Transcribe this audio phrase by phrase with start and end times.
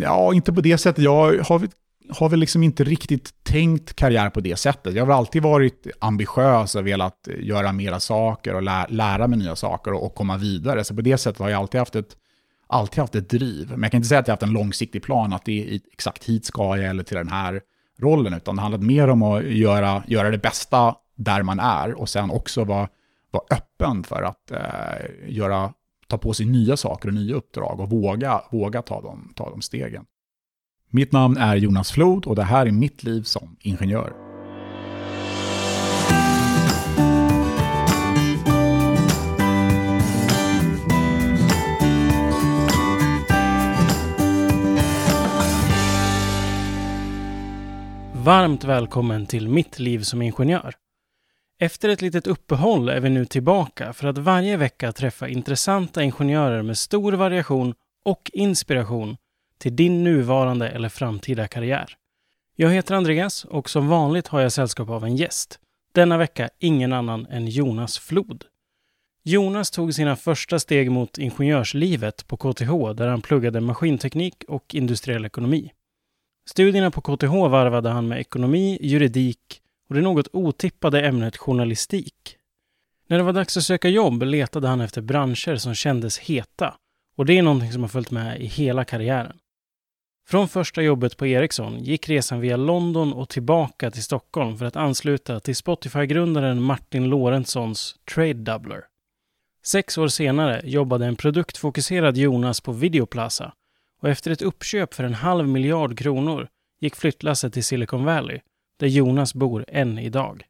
[0.00, 1.04] Ja, inte på det sättet.
[1.04, 1.68] Jag har,
[2.08, 4.94] har väl liksom inte riktigt tänkt karriär på det sättet.
[4.94, 9.56] Jag har alltid varit ambitiös och velat göra mera saker och lära, lära mig nya
[9.56, 10.84] saker och, och, komma vidare.
[10.84, 12.16] Så på det sättet har jag alltid haft ett,
[12.66, 13.70] alltid haft ett driv.
[13.70, 15.80] Men jag kan inte säga att jag har haft en långsiktig plan, att det är
[15.92, 17.60] exakt hit ska jag eller till den här
[18.00, 22.08] rollen, utan det handlat mer om att göra, göra det bästa där man är och
[22.08, 22.88] sen också vara,
[23.30, 25.72] vara öppen för att eh, göra,
[26.12, 29.62] ta på sig nya saker och nya uppdrag och våga, våga ta, de, ta de
[29.62, 30.04] stegen.
[30.90, 34.12] Mitt namn är Jonas Flod och det här är mitt liv som ingenjör.
[48.14, 50.81] Varmt välkommen till Mitt liv som ingenjör.
[51.62, 56.62] Efter ett litet uppehåll är vi nu tillbaka för att varje vecka träffa intressanta ingenjörer
[56.62, 59.16] med stor variation och inspiration
[59.58, 61.96] till din nuvarande eller framtida karriär.
[62.56, 65.58] Jag heter Andreas och som vanligt har jag sällskap av en gäst.
[65.92, 68.44] Denna vecka ingen annan än Jonas Flod.
[69.24, 75.24] Jonas tog sina första steg mot ingenjörslivet på KTH där han pluggade maskinteknik och industriell
[75.24, 75.72] ekonomi.
[76.50, 79.61] Studierna på KTH varvade han med ekonomi, juridik
[79.92, 82.36] och det något otippade ämnet journalistik.
[83.06, 86.74] När det var dags att söka jobb letade han efter branscher som kändes heta
[87.16, 89.36] och det är någonting som har följt med i hela karriären.
[90.28, 94.76] Från första jobbet på Ericsson gick resan via London och tillbaka till Stockholm för att
[94.76, 98.84] ansluta till Spotify-grundaren Martin Lorentzons Trade Doubler.
[99.64, 103.52] Sex år senare jobbade en produktfokuserad Jonas på Videoplaza
[104.00, 106.48] och efter ett uppköp för en halv miljard kronor
[106.80, 108.40] gick flyttlasset till Silicon Valley,
[108.82, 110.46] där Jonas bor än idag.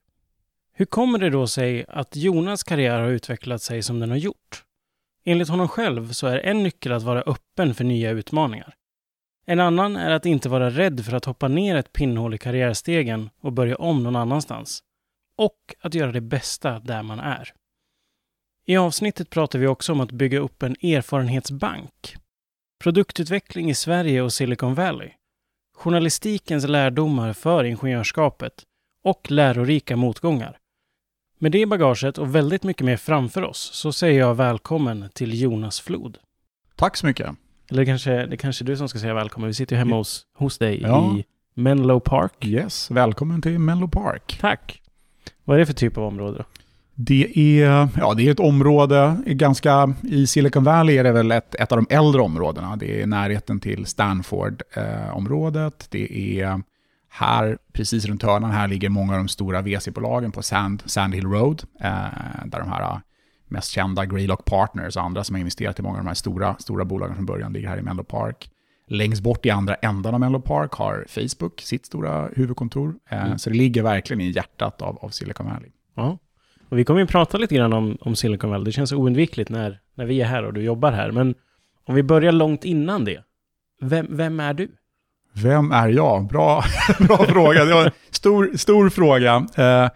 [0.73, 4.65] Hur kommer det då sig att Jonas karriär har utvecklat sig som den har gjort?
[5.25, 8.75] Enligt honom själv så är en nyckel att vara öppen för nya utmaningar.
[9.47, 13.31] En annan är att inte vara rädd för att hoppa ner ett pinnhål i karriärstegen
[13.41, 14.83] och börja om någon annanstans.
[15.37, 17.53] Och att göra det bästa där man är.
[18.67, 22.17] I avsnittet pratar vi också om att bygga upp en erfarenhetsbank.
[22.83, 25.11] Produktutveckling i Sverige och Silicon Valley.
[25.75, 28.53] Journalistikens lärdomar för ingenjörskapet
[29.05, 30.59] och lärorika motgångar.
[31.39, 35.81] Med det bagaget och väldigt mycket mer framför oss så säger jag välkommen till Jonas
[35.81, 36.19] Flod.
[36.77, 37.31] Tack så mycket.
[37.71, 39.49] Eller kanske, det är kanske du som ska säga välkommen.
[39.49, 41.17] Vi sitter ju hemma hos, hos dig ja.
[41.17, 41.25] i
[41.55, 42.47] Menlo Park.
[42.47, 44.39] Yes, välkommen till Menlo Park.
[44.41, 44.83] Tack.
[45.45, 46.45] Vad är det för typ av område då?
[47.05, 51.55] Det är, ja, det är ett område, ganska, i Silicon Valley är det väl ett,
[51.55, 52.77] ett av de äldre områdena.
[52.77, 55.83] Det är närheten till Stanford-området.
[55.83, 56.63] Eh, det är
[57.09, 61.27] här, precis runt hörnan här, ligger många av de stora VC-bolagen på Sand, Sand Hill
[61.27, 61.91] Road, eh,
[62.45, 63.01] där de här
[63.49, 66.57] mest kända Greylock Partners och andra som har investerat i många av de här stora,
[66.59, 68.51] stora bolagen från början ligger här i Menlo Park.
[68.87, 72.95] Längst bort i andra ändan av Menlo Park har Facebook sitt stora huvudkontor.
[73.09, 73.39] Eh, mm.
[73.39, 75.71] Så det ligger verkligen i hjärtat av, av Silicon Valley.
[75.95, 76.19] Ja.
[76.73, 78.65] Och vi kommer ju prata lite grann om, om Silicon Valley.
[78.65, 81.11] Det känns oundvikligt när, när vi är här och du jobbar här.
[81.11, 81.35] Men
[81.85, 83.23] om vi börjar långt innan det.
[83.81, 84.69] Vem, vem är du?
[85.33, 86.27] Vem är jag?
[86.27, 86.65] Bra,
[86.99, 87.65] bra fråga.
[87.65, 89.47] Det var en stor, stor fråga.
[89.57, 89.89] Eh,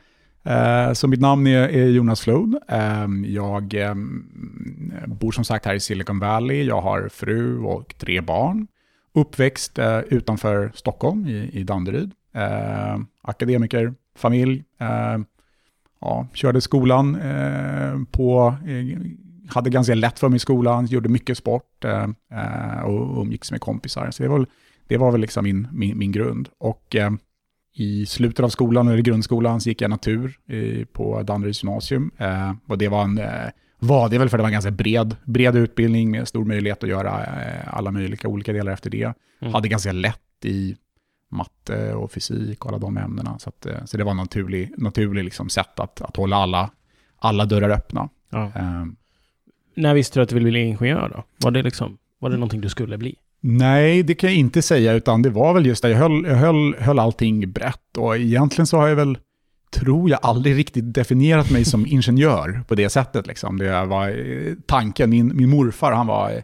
[0.46, 2.56] Eh, så mitt namn är, Jonas Flod.
[2.68, 4.24] Eh, jag ehm,
[5.06, 6.64] bor som sagt här i Silicon Valley.
[6.64, 8.66] Jag har fru och tre barn.
[9.14, 12.12] Uppväxt eh, utanför Stockholm i, i Danderyd.
[12.34, 14.64] Ehm, akademiker, familj.
[14.78, 15.24] Ehm,
[16.06, 17.16] Ja, körde skolan
[18.10, 18.54] på,
[19.48, 21.84] hade ganska lätt för mig i skolan, gjorde mycket sport
[22.84, 24.10] och umgicks med kompisar.
[24.10, 24.46] Så det var,
[24.86, 26.48] det var väl liksom min, min, min grund.
[26.58, 26.96] Och
[27.76, 32.10] i slutet av skolan, eller grundskolan, så gick jag natur i, på Danderyds gymnasium.
[32.16, 35.16] Eh, och det var, en, eh, var det väl för det var en ganska bred,
[35.24, 39.12] bred utbildning med stor möjlighet att göra eh, alla möjliga olika delar efter det.
[39.40, 39.54] Mm.
[39.54, 40.76] Hade ganska lätt i
[41.28, 43.38] matte och fysik och alla de ämnena.
[43.38, 46.70] Så, att, eh, så det var en naturlig, naturlig liksom sätt att, att hålla alla,
[47.18, 48.08] alla dörrar öppna.
[48.30, 48.52] Ja.
[48.54, 48.96] Ehm.
[49.74, 51.24] När visste du att du ville bli ingenjör då?
[51.44, 53.16] Var det, liksom, var det någonting du skulle bli?
[53.40, 55.90] Nej, det kan jag inte säga, utan det var väl just det.
[55.90, 59.18] Jag höll, jag höll, höll allting brett och egentligen så har jag väl,
[59.70, 63.26] tror jag, aldrig riktigt definierat mig som ingenjör på det sättet.
[63.26, 63.58] Liksom.
[63.58, 65.10] Det var eh, tanken.
[65.10, 66.42] Min, min morfar, han var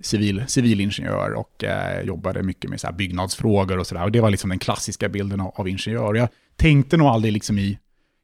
[0.00, 4.04] civil, civilingenjör och eh, jobbade mycket med så byggnadsfrågor och sådär.
[4.04, 6.14] Och det var liksom den klassiska bilden av, av ingenjör.
[6.14, 7.78] Jag tänkte nog aldrig liksom i,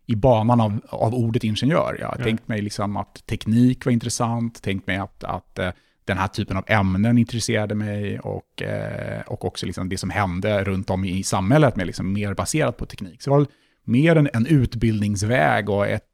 [0.07, 1.97] i banan av, av ordet ingenjör.
[2.01, 2.25] Jag ja.
[2.25, 5.71] tänkte mig liksom att teknik var intressant, tänkt mig att, att eh,
[6.05, 10.65] den här typen av ämnen intresserade mig och, eh, och också liksom det som hände
[10.65, 13.23] runt om i samhället med liksom mer baserat på teknik.
[13.23, 13.47] Så det var
[13.85, 16.05] mer en, en utbildningsväg och ett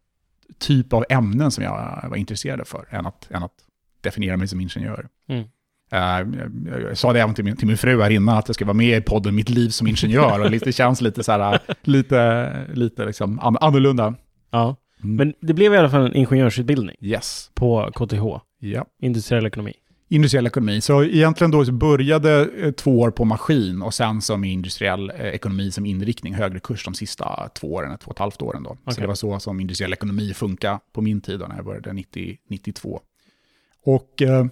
[0.59, 3.66] typ av ämnen som jag var intresserad för än att, än att
[4.07, 5.09] definiera mig som ingenjör.
[5.29, 5.45] Mm.
[5.93, 6.49] Eh,
[6.89, 8.75] jag sa det även till min, till min fru här innan, att jag ska vara
[8.75, 10.41] med i podden Mitt liv som ingenjör.
[10.41, 14.15] Och det känns lite så här, lite, lite liksom annorlunda.
[14.51, 15.17] Ja, mm.
[15.17, 16.97] men det blev i alla fall en ingenjörsutbildning.
[17.01, 17.51] Yes.
[17.55, 18.25] På KTH.
[18.61, 18.87] Ja.
[19.01, 19.73] Industriell ekonomi.
[20.09, 20.81] Industriell ekonomi.
[20.81, 25.71] Så egentligen då började eh, två år på maskin och sen som industriell eh, ekonomi
[25.71, 28.63] som inriktning, högre kurs de sista två åren, två och ett halvt åren.
[28.63, 28.71] Då.
[28.71, 28.95] Okay.
[28.95, 31.93] Så det var så som industriell ekonomi funkade på min tid då, när jag började
[31.93, 33.01] 90, 92.
[33.87, 34.47] Och eh,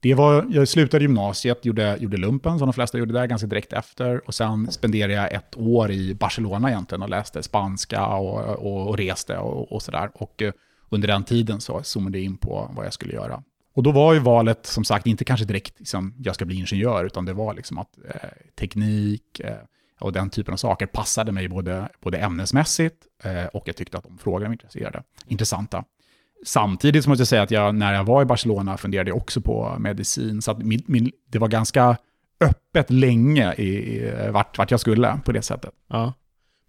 [0.00, 3.72] det var, jag slutade gymnasiet, gjorde, gjorde lumpen som de flesta gjorde där ganska direkt
[3.72, 4.26] efter.
[4.26, 8.96] Och sen spenderade jag ett år i Barcelona egentligen och läste spanska och, och, och
[8.96, 10.10] reste och, och sådär.
[10.14, 10.52] Och eh,
[10.88, 13.42] under den tiden så zoomade jag in på vad jag skulle göra.
[13.74, 17.04] Och då var ju valet, som sagt, inte kanske direkt liksom, jag ska bli ingenjör,
[17.04, 19.56] utan det var liksom att eh, teknik eh,
[20.00, 24.04] och den typen av saker passade mig både, både ämnesmässigt eh, och jag tyckte att
[24.04, 25.84] de frågorna var intresserade, intressanta.
[26.44, 29.76] Samtidigt måste jag säga att jag, när jag var i Barcelona funderade jag också på
[29.78, 31.96] medicin, så min, min, det var ganska
[32.40, 35.70] öppet länge i, i, vart, vart jag skulle på det sättet.
[35.88, 36.12] Ja.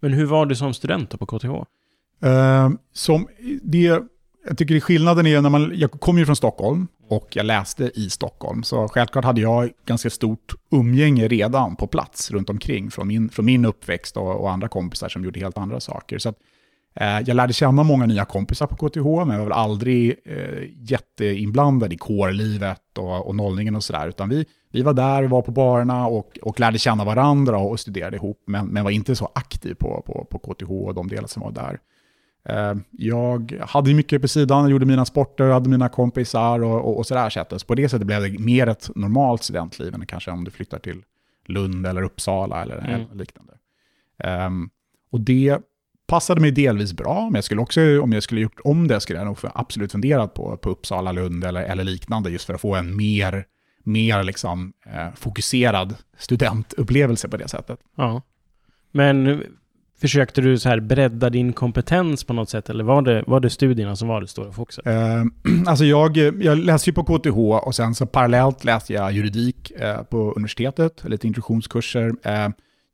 [0.00, 1.46] Men hur var du som student på KTH?
[1.46, 3.28] Uh, som
[3.62, 4.00] det,
[4.48, 8.10] jag tycker skillnaden är när man, jag kommer ju från Stockholm och jag läste i
[8.10, 8.62] Stockholm.
[8.62, 13.44] Så självklart hade jag ganska stort umgänge redan på plats runt omkring från min, från
[13.44, 16.18] min uppväxt och, och andra kompisar som gjorde helt andra saker.
[16.18, 16.34] Så
[17.00, 21.92] jag lärde känna många nya kompisar på KTH, men jag var väl aldrig eh, jätteinblandad
[21.92, 24.08] i kårlivet och, och nollningen och sådär.
[24.08, 27.70] Utan vi, vi var där, vi var på barerna och, och lärde känna varandra och,
[27.70, 31.08] och studerade ihop, men, men var inte så aktiv på, på, på KTH och de
[31.08, 31.78] delar som var där.
[32.48, 37.06] Eh, jag hade mycket på sidan, gjorde mina sporter, hade mina kompisar och, och, och
[37.06, 37.60] sådär sättet.
[37.60, 40.78] Så på det sättet blev det mer ett normalt studentliv än kanske om du flyttar
[40.78, 41.02] till
[41.46, 42.90] Lund eller Uppsala eller, mm.
[42.90, 43.52] eller liknande.
[44.46, 44.70] Um,
[45.10, 45.58] och det
[46.06, 49.18] passade mig delvis bra, men jag skulle också, om jag skulle gjort om det, skulle
[49.18, 52.74] jag nog absolut funderat på, på Uppsala, Lund eller, eller liknande, just för att få
[52.74, 53.44] en mer,
[53.84, 57.78] mer liksom, eh, fokuserad studentupplevelse på det sättet.
[57.96, 58.22] Ja.
[58.92, 59.42] Men
[60.00, 63.50] Försökte du så här bredda din kompetens på något sätt eller var det, var det
[63.50, 64.86] studierna som var det stora fokuset?
[64.86, 65.24] Eh,
[65.66, 70.02] alltså jag, jag läste ju på KTH och sen så parallellt läste jag juridik eh,
[70.02, 72.12] på universitetet, lite introduktionskurser.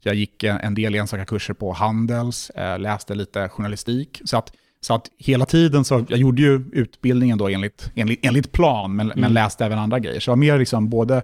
[0.05, 4.23] Eh, jag gick en, en del enstaka kurser på Handels, eh, läste lite journalistik.
[4.25, 8.53] Så att, så att hela tiden så, jag gjorde ju utbildningen då enligt, enligt, enligt
[8.53, 9.21] plan, men, mm.
[9.21, 10.21] men läste även andra grejer.
[10.21, 11.23] Så jag var mer liksom både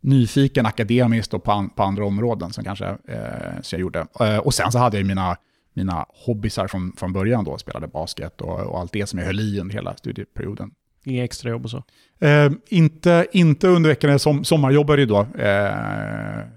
[0.00, 4.06] nyfiken akademiskt och på, an, på andra områden som kanske eh, så jag gjorde.
[4.20, 5.36] Eh, och sen så hade jag mina,
[5.74, 9.40] mina hobbysar från, från början då, spelade basket och, och allt det som jag höll
[9.40, 10.70] i under hela studieperioden.
[11.06, 11.82] Inga extra jobb och så?
[12.20, 15.74] Eh, inte, inte under jag som, sommarjobbade ju då eh,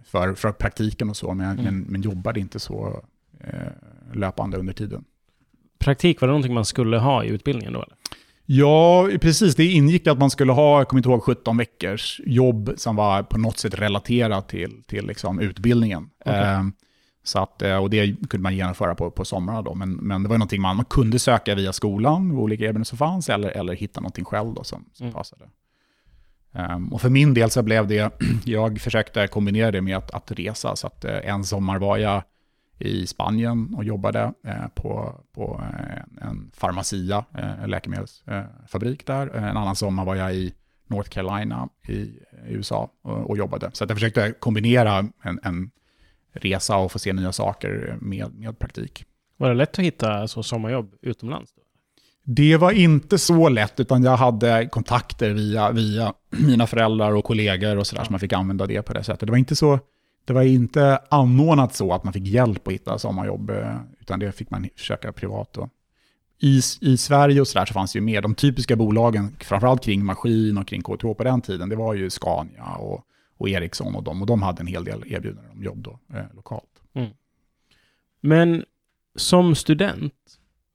[0.06, 1.64] för, för praktiken och så, men, mm.
[1.64, 3.04] men, men jobbade inte så
[3.40, 5.04] eh, löpande under tiden.
[5.80, 7.84] Praktik, var det någonting man skulle ha i utbildningen då?
[7.84, 7.96] Eller?
[8.46, 9.56] Ja, precis.
[9.56, 13.24] Det ingick att man skulle ha, jag kommer inte ihåg, 17 veckors jobb som var
[13.24, 16.10] på något sätt relaterat till, till liksom utbildningen.
[16.26, 16.64] Okay.
[17.20, 19.76] Eh, så att, eh, och det kunde man genomföra på, på somrarna då.
[19.76, 23.30] Men, men det var någonting man, man kunde söka via skolan, olika erbjudanden som fanns,
[23.30, 25.14] eller, eller hitta någonting själv då som, som mm.
[25.14, 25.46] passade.
[26.52, 28.12] Um, och för min del så blev det,
[28.46, 30.76] jag försökte kombinera det med att, att resa.
[30.76, 32.24] Så att uh, en sommar var jag
[32.80, 39.28] i Spanien och jobbade eh, på, på eh, en farmacia, eh, en läkemedelsfabrik där.
[39.28, 40.54] En annan sommar var jag i
[40.88, 42.14] North Carolina i
[42.48, 43.70] USA och, och jobbade.
[43.74, 45.72] Så jag försökte kombinera en, en,
[46.46, 49.06] resa och få se nya saker med, med praktik.
[49.38, 51.54] Var det lätt att hitta så sommarjobb utomlands?
[51.54, 51.62] Då?
[52.24, 57.78] Det var inte så lätt, utan jag hade kontakter via, via mina föräldrar och kollegor
[57.78, 58.06] och sådär, ja.
[58.06, 59.28] så man fick använda det på det sättet.
[59.28, 59.80] Det var inte så
[60.30, 64.32] det var inte anordnat så att man fick hjälp att hitta sommarjobb, eh, utan det
[64.32, 65.54] fick man försöka privat.
[65.54, 65.70] Då.
[66.40, 69.84] I, I Sverige och så, där så fanns det ju mer, de typiska bolagen, framförallt
[69.84, 73.04] kring maskin och kring KTH på den tiden, det var ju Scania och,
[73.40, 76.26] och Ericsson och de, och de hade en hel del erbjudanden om jobb då, eh,
[76.36, 76.82] lokalt.
[76.94, 77.10] Mm.
[78.22, 78.66] Men
[79.16, 80.14] som student,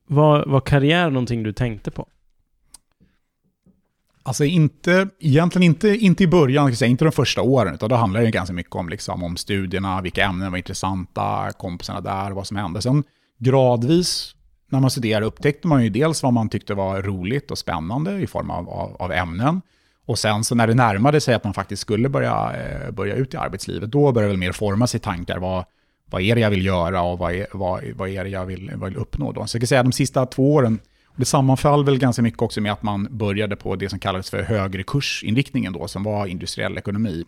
[0.07, 2.07] var, var karriär någonting du tänkte på?
[4.23, 8.21] Alltså inte, egentligen inte, inte i början, säga, inte de första åren, utan då handlar
[8.21, 12.57] det ganska mycket om, liksom, om studierna, vilka ämnen var intressanta, kompisarna där, vad som
[12.57, 12.81] hände.
[12.81, 13.03] Sen
[13.37, 14.35] gradvis
[14.69, 18.27] när man studerade upptäckte man ju dels vad man tyckte var roligt och spännande i
[18.27, 19.61] form av, av, av ämnen.
[20.05, 23.33] Och sen så när det närmade sig att man faktiskt skulle börja, eh, börja ut
[23.33, 25.37] i arbetslivet, då började väl mer forma sig tankar.
[25.37, 25.65] Vad,
[26.05, 28.71] vad är det jag vill göra och vad är, vad, vad är det jag vill,
[28.83, 29.45] vill uppnå då?
[29.45, 30.79] Så jag kan säga att de sista två åren
[31.15, 34.43] det sammanföll väl ganska mycket också med att man började på det som kallades för
[34.43, 37.23] högre kursinriktningen då, som var industriell ekonomi.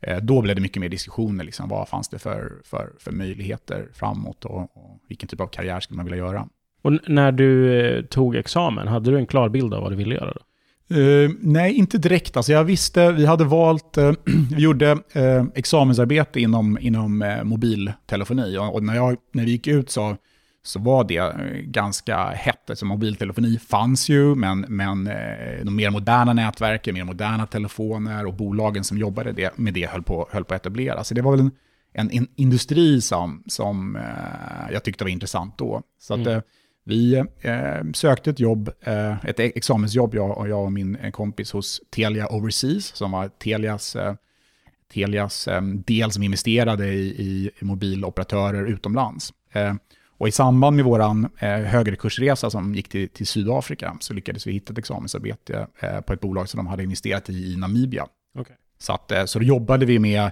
[0.00, 3.88] Eh, då blev det mycket mer diskussioner, liksom, vad fanns det för, för, för möjligheter
[3.92, 6.48] framåt och, och vilken typ av karriär skulle man vilja göra.
[6.82, 10.14] Och när du eh, tog examen, hade du en klar bild av vad du ville
[10.14, 10.32] göra?
[10.32, 10.40] Då?
[10.92, 12.36] Uh, nej, inte direkt.
[12.36, 14.12] Alltså jag visste, vi hade valt, uh,
[14.50, 18.58] vi gjorde uh, examensarbete inom, inom mobiltelefoni.
[18.58, 20.16] Och, och, när, jag, när vi gick ut så,
[20.62, 22.70] så var det ganska hett.
[22.70, 25.04] Alltså mobiltelefoni fanns ju, men, men
[25.62, 30.02] de mer moderna nätverken, mer moderna telefoner och bolagen som jobbade det, med det höll
[30.02, 31.04] på, höll på att etablera.
[31.04, 31.50] Så det var väl en,
[31.92, 33.98] en, en industri som, som
[34.72, 35.82] jag tyckte var intressant då.
[36.00, 36.42] Så att, mm.
[36.88, 41.52] Vi eh, sökte ett jobb, eh, ett examensjobb, jag och, jag och min eh, kompis
[41.52, 44.14] hos Telia Overseas, som var Telias, eh,
[44.94, 49.32] Telias eh, del som investerade i, i mobiloperatörer utomlands.
[49.52, 49.74] Eh,
[50.18, 54.46] och i samband med vår eh, högre kursresa som gick till, till Sydafrika så lyckades
[54.46, 55.66] vi hitta ett examensarbete
[56.06, 58.06] på ett bolag som de hade investerat i i Namibia.
[58.38, 58.56] Okay.
[58.78, 60.30] Så, att, så då jobbade vi med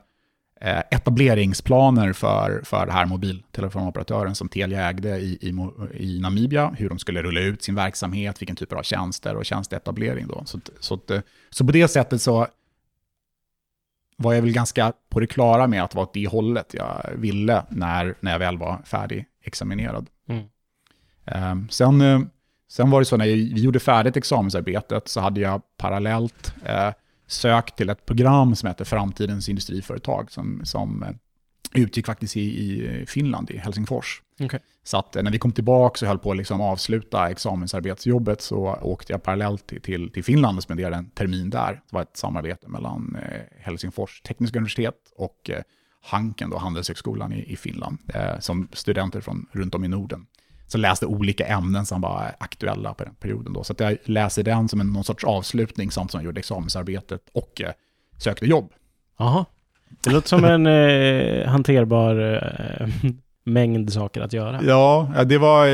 [0.90, 5.48] etableringsplaner för, för den här mobiltelefonoperatören som Telia ägde i, i,
[5.94, 10.26] i, Namibia, hur de skulle rulla ut sin verksamhet, vilken typ av tjänster och tjänsteetablering.
[10.26, 10.42] Då.
[10.44, 10.98] Så, så,
[11.50, 12.46] så på det sättet så
[14.16, 17.10] var jag väl ganska på det klara med att det var åt det hållet jag
[17.16, 20.06] ville när, när jag väl var färdigexaminerad.
[20.28, 20.44] Mm.
[21.52, 22.20] Um, sen, eh,
[22.68, 26.54] sen var det så när vi gjorde färdigt examensarbetet så hade jag parallellt
[27.26, 31.10] sökt till ett program som heter Framtidens industriföretag som, som eh,
[31.82, 34.22] utgick faktiskt i, i Finland, i Helsingfors.
[34.40, 34.60] Okay.
[34.82, 38.78] Så att eh, när vi kom tillbaka och höll på att liksom avsluta examensarbetsjobbet så
[38.82, 41.72] åkte jag parallellt till, till, till Finland och spenderade en termin där.
[41.72, 45.50] Det var ett samarbete mellan eh, Helsingfors tekniska universitet och
[46.02, 47.98] Hanken, då, Handelshögskolan i, i Finland,
[48.38, 50.26] som studenter från runt om i Norden
[50.74, 53.52] så läste olika ämnen som var aktuella på den perioden.
[53.52, 53.64] Då.
[53.64, 57.60] Så jag läser den som en, någon sorts avslutning samt som jag gjorde examensarbetet och
[57.60, 57.72] eh,
[58.18, 58.72] sökte jobb.
[59.18, 59.44] Jaha.
[60.04, 62.42] Det låter som en eh, hanterbar
[62.80, 62.88] eh,
[63.44, 64.60] mängd saker att göra.
[64.62, 65.66] Ja, det var,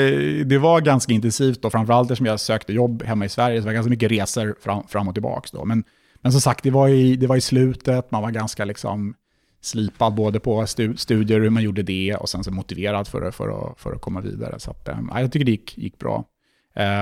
[0.44, 3.66] det var ganska intensivt då, framförallt eftersom jag sökte jobb hemma i Sverige, så det
[3.66, 5.64] var ganska mycket resor fram, fram och tillbaka då.
[5.64, 5.84] Men,
[6.22, 9.14] men som sagt, det var, i, det var i slutet, man var ganska liksom
[9.60, 13.80] slipad både på studier, hur man gjorde det och sen så motiverad för, för, att,
[13.80, 14.58] för att komma vidare.
[14.58, 16.24] Så att, eh, ja, jag tycker det gick, gick bra.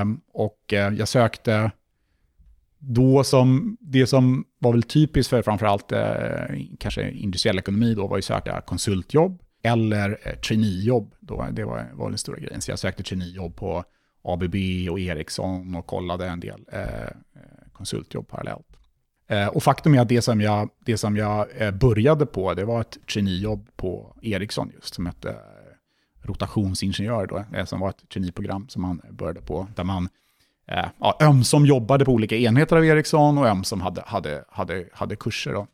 [0.03, 1.71] Um, och eh, jag sökte
[2.79, 6.01] då som, det som var väl typiskt för framförallt äh,
[6.79, 11.15] kanske industriell ekonomi då var ju söka konsultjobb eller äh, traineejobb.
[11.21, 12.61] Då, det var, var den stora grejen.
[12.61, 13.85] Så jag sökte traineejobb på
[14.23, 14.55] ABB
[14.91, 16.81] och Ericsson och kollade en del äh,
[17.73, 18.68] konsultjobb parallellt.
[19.29, 22.65] Eh, och faktum är att det som jag, det som jag eh, började på, det
[22.65, 25.37] var ett traineejobb på Ericsson just, som hette eh,
[26.23, 30.09] rotationsingenjör då, som var ett traineeprogram som man började på, där man
[30.99, 35.53] ja, ömsom jobbade på olika enheter av Ericsson och ömsom hade, hade, hade, hade kurser.
[35.53, 35.67] Då.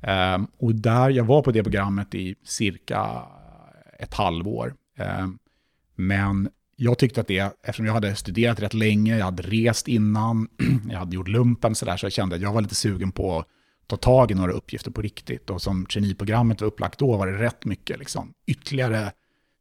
[0.00, 0.34] Mm.
[0.34, 3.22] Um, och där, jag var på det programmet i cirka
[3.98, 4.74] ett halvår.
[4.98, 5.38] Um,
[5.94, 10.48] men jag tyckte att det, eftersom jag hade studerat rätt länge, jag hade rest innan,
[10.90, 13.38] jag hade gjort lumpen så där, så jag kände att jag var lite sugen på
[13.38, 13.46] att
[13.86, 15.50] ta tag i några uppgifter på riktigt.
[15.50, 19.12] Och som traineeprogrammet var upplagt då var det rätt mycket liksom, ytterligare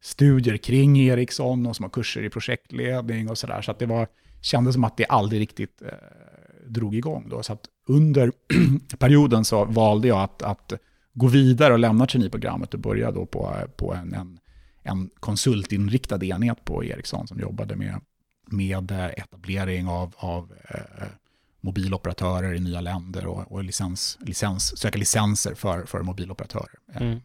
[0.01, 3.61] studier kring Ericsson och små kurser i projektledning och sådär.
[3.61, 4.07] Så att det var,
[4.41, 5.87] kändes som att det aldrig riktigt eh,
[6.67, 7.43] drog igång då.
[7.43, 8.31] Så att under
[8.97, 10.73] perioden så valde jag att, att
[11.13, 14.39] gå vidare och lämna traineeprogrammet och börja då på, på en, en
[14.85, 18.01] en konsultinriktad enhet på Ericsson som jobbade med,
[18.47, 21.07] med eh, etablering av, av eh,
[21.61, 26.79] mobiloperatörer i nya länder och, och licens, licens, söka licenser för, för mobiloperatörer.
[26.93, 27.01] Eh.
[27.01, 27.21] Mm.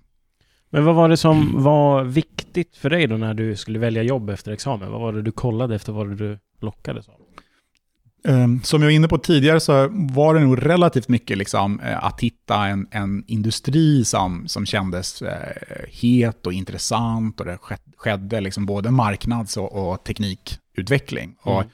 [0.72, 4.30] Men vad var det som var viktigt för dig då när du skulle välja jobb
[4.30, 4.90] efter examen?
[4.90, 5.92] Vad var det du kollade efter?
[5.92, 7.14] Vad var det du lockades av?
[8.24, 12.04] Ehm, som jag var inne på tidigare så var det nog relativt mycket liksom, eh,
[12.04, 15.56] att hitta en, en industri som, som kändes eh,
[15.88, 17.58] het och intressant och det
[17.96, 21.36] skedde liksom både marknads och, och teknikutveckling.
[21.46, 21.58] Mm.
[21.58, 21.64] Och,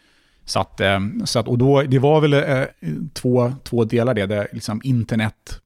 [0.45, 2.65] så att, ehm, så att, och då, det var väl eh,
[3.13, 4.27] två, två delar det.
[4.27, 5.61] det liksom internet,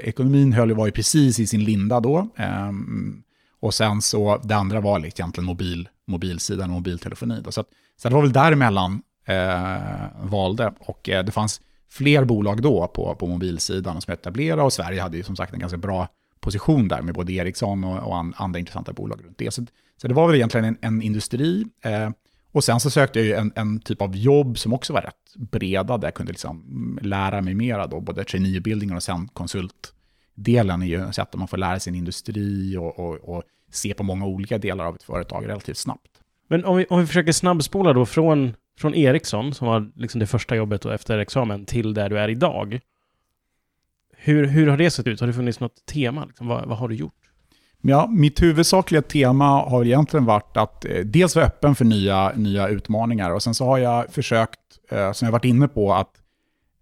[0.00, 2.28] ekonomin höll, var ju precis i sin linda då.
[2.36, 3.22] Ehm,
[3.60, 7.40] och sen så det andra var liksom egentligen mobil, mobilsidan och mobiltelefoni.
[7.44, 7.52] Då.
[7.52, 7.66] Så, att,
[7.96, 10.72] så det var väl däremellan eh, Eh, valde.
[10.80, 15.16] Och eh, det fanns fler bolag då på, på mobilsidan som etablerade och Sverige hade
[15.16, 16.08] ju som sagt en ganska bra
[16.40, 19.54] position där med både Ericsson och, och an, andra intressanta bolag runt det.
[19.54, 19.66] Så,
[19.96, 21.64] så det var väl egentligen en, en industri.
[21.84, 22.10] Eh,
[22.52, 25.34] och sen så sökte jag ju en, en, typ av jobb som också var rätt
[25.36, 30.86] breda, där jag kunde liksom lära mig mera då, både traineeutbildningen och sen konsultdelen är
[30.86, 34.02] ju ett sätt att man får lära sig en industri och, och, och se på
[34.02, 36.08] många olika delar av ett företag relativt snabbt.
[36.48, 40.26] Men om vi, om vi försöker snabbspola då från från Ericsson, som var liksom det
[40.26, 42.80] första jobbet efter examen, till där du är idag.
[44.16, 45.20] Hur, hur har det sett ut?
[45.20, 46.24] Har det funnits något tema?
[46.24, 46.46] Liksom?
[46.46, 47.24] Vad, vad har du gjort?
[47.86, 52.68] Ja, mitt huvudsakliga tema har egentligen varit att eh, dels vara öppen för nya, nya
[52.68, 56.12] utmaningar och sen så har jag försökt, eh, som jag varit inne på, att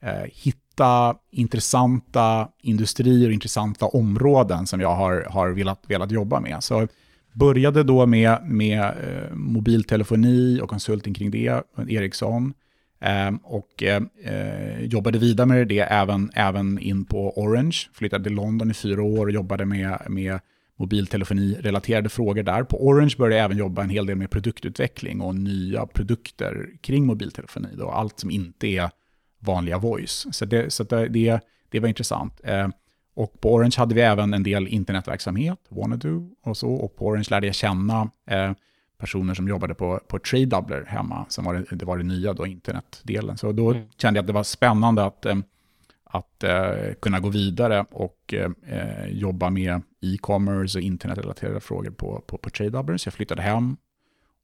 [0.03, 6.65] eh, hitta intressanta industrier och intressanta områden som jag har, har velat, velat jobba med.
[6.65, 6.89] Så
[7.33, 12.55] började då med, med eh, mobiltelefoni och konsulting kring det, Ericsson.
[13.01, 17.77] Eh, och eh, jobbade vidare med det även, även in på Orange.
[17.93, 20.41] Flyttade till London i fyra år och jobbade med, med
[20.77, 22.63] mobiltelefoni-relaterade frågor där.
[22.63, 27.07] På Orange började jag även jobba en hel del med produktutveckling och nya produkter kring
[27.07, 27.69] mobiltelefoni.
[27.75, 27.91] Då.
[27.91, 28.91] Allt som inte är
[29.39, 30.27] vanliga voice.
[30.31, 32.41] Så det, så det, det, det var intressant.
[32.45, 32.69] Eh,
[33.15, 36.73] och på Orange hade vi även en del internetverksamhet, Wanadoo och så.
[36.73, 38.53] Och på Orange lärde jag känna eh,
[38.99, 42.47] personer som jobbade på, på Tradedoubler hemma, som var det, det var det nya då,
[42.47, 43.39] internetdelen.
[43.39, 43.89] Så då mm.
[43.97, 45.37] kände jag att det var spännande att, eh,
[46.05, 52.39] att eh, kunna gå vidare och eh, jobba med e-commerce och internetrelaterade frågor på, på,
[52.39, 52.97] på Tradedoubler.
[52.97, 53.77] Så jag flyttade hem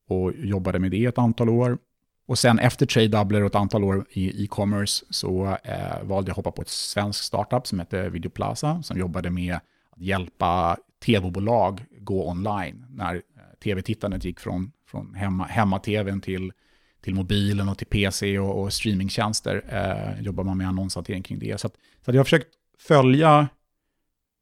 [0.09, 1.79] och jobbade med det ett antal år.
[2.29, 6.37] Och sen efter Tradedoubler och ett antal år i e-commerce så eh, valde jag att
[6.37, 9.55] hoppa på ett svenskt startup som heter Videoplaza som jobbade med
[9.91, 13.21] att hjälpa tv-bolag gå online när eh,
[13.65, 16.53] tv-tittandet gick från, från hemma, hemma-tvn till,
[17.01, 19.65] till mobilen och till PC och, och streamingtjänster.
[19.69, 21.61] Eh, jobbar man med annonshantering kring det.
[21.61, 23.49] Så, att, så att jag har försökt följa,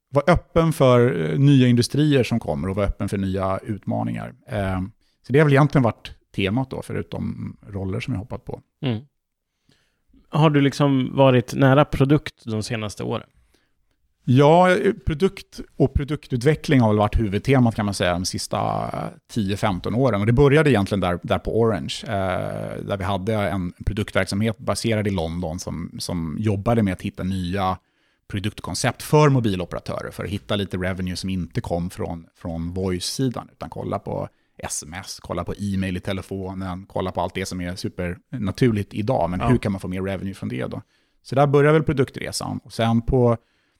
[0.09, 4.33] vara öppen för eh, nya industrier som kommer och vara öppen för nya utmaningar.
[4.47, 4.81] Eh,
[5.27, 8.61] så det har väl egentligen varit temat då, förutom roller som jag hoppat på.
[8.81, 9.01] Mm.
[10.29, 13.29] Har du liksom varit nära produkt de senaste åren?
[14.29, 14.75] Ja,
[15.05, 18.57] produkt och produktutveckling har väl varit huvudtemat kan man säga de sista
[19.33, 20.21] 10-15 åren.
[20.21, 25.07] Och det började egentligen där, där på Orange, eh, där vi hade en produktverksamhet baserad
[25.07, 27.77] i London som, som jobbade med att hitta nya
[28.27, 33.69] produktkoncept för mobiloperatörer, för att hitta lite revenue som inte kom från, från voice-sidan, utan
[33.69, 38.93] kolla på sms, kolla på e-mail i telefonen, kolla på allt det som är supernaturligt
[38.93, 39.47] idag, men ja.
[39.47, 40.81] hur kan man få mer revenue från det då?
[41.21, 42.59] Så där började väl produktresan.
[42.63, 43.37] Och sen på,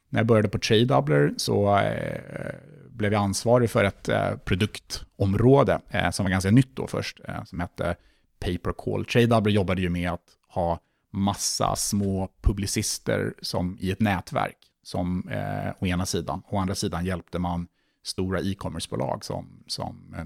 [0.09, 2.55] när jag började på Tradedoubler så eh,
[2.89, 7.43] blev jag ansvarig för ett eh, produktområde eh, som var ganska nytt då först, eh,
[7.43, 7.95] som hette
[8.39, 9.05] Paper Call.
[9.05, 10.79] Tradedoubler jobbade ju med att ha
[11.11, 16.41] massa små publicister som i ett nätverk, som eh, å ena sidan.
[16.47, 17.67] Å andra sidan hjälpte man
[18.03, 20.25] stora e-commerce-bolag som, som eh,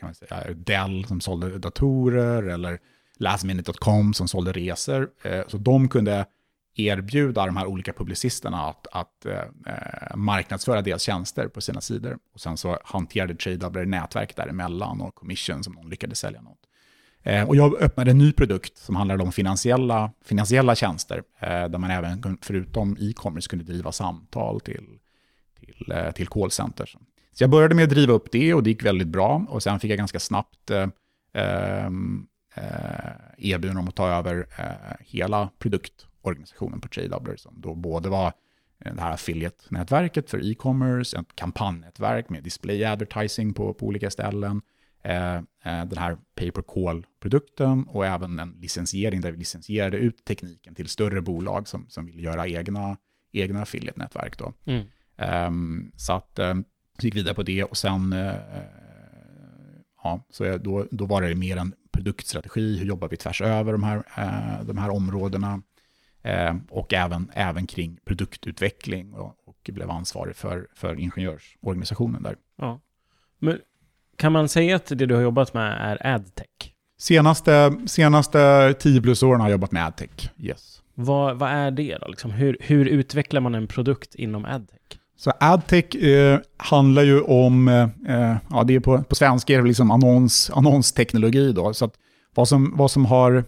[0.00, 2.78] kan man säga, Dell som sålde datorer eller
[3.18, 5.10] lastminute.com som sålde resor.
[5.22, 6.26] Eh, så de kunde
[6.74, 12.18] erbjuda de här olika publicisterna att, att eh, eh marknadsföra deras tjänster på sina sidor.
[12.34, 16.58] Och sen så hanterade Tradedoubler nätverk däremellan och commission som de lyckades sälja något.
[17.22, 21.78] Eh, och jag öppnade en ny produkt som handlade om finansiella, finansiella tjänster, eh, där
[21.78, 24.98] man även, förutom e-commerce, kunde driva samtal till,
[25.60, 26.94] till, eh, till callcenter.
[27.40, 29.46] Så jag började med att driva upp det och det gick väldigt bra.
[29.48, 30.88] Och sen fick jag ganska snabbt eh,
[31.32, 32.64] ehm, eh,
[33.38, 38.32] erbjudande om att ta över eh, hela produktorganisationen på Tradedoubler, som då både var
[38.78, 44.62] det här affiliate-nätverket för e-commerce, ett kampanjnätverk med display advertising på, på olika ställen,
[45.02, 50.74] eh, eh, den här paper call-produkten och även en licensiering där vi licensierade ut tekniken
[50.74, 52.96] till större bolag som, som vill göra egna,
[53.32, 54.38] egna affiliate-nätverk.
[54.38, 54.52] Då.
[54.64, 54.86] Mm.
[55.46, 56.64] Um, så att um,
[57.00, 58.34] så gick vidare på det och sen, eh,
[60.02, 63.72] ja, så jag, då, då var det mer en produktstrategi, hur jobbar vi tvärs över
[63.72, 65.62] de här, eh, de här områdena?
[66.22, 72.36] Eh, och även, även kring produktutveckling och, och blev ansvarig för, för ingenjörsorganisationen där.
[72.56, 72.80] Ja.
[73.38, 73.58] Men
[74.16, 76.74] kan man säga att det du har jobbat med är adtech?
[76.98, 80.82] Senaste, senaste 10 plus åren har jag jobbat med adtech, yes.
[80.94, 82.08] Vad, vad är det då?
[82.08, 84.99] Liksom, hur, hur utvecklar man en produkt inom adtech?
[85.20, 89.58] Så adtech eh, handlar ju om, eh, eh, ja det är på, på svenska är
[89.58, 91.74] det liksom annons, annonsteknologi då.
[91.74, 91.94] Så att
[92.34, 93.44] vad som, vad som, har,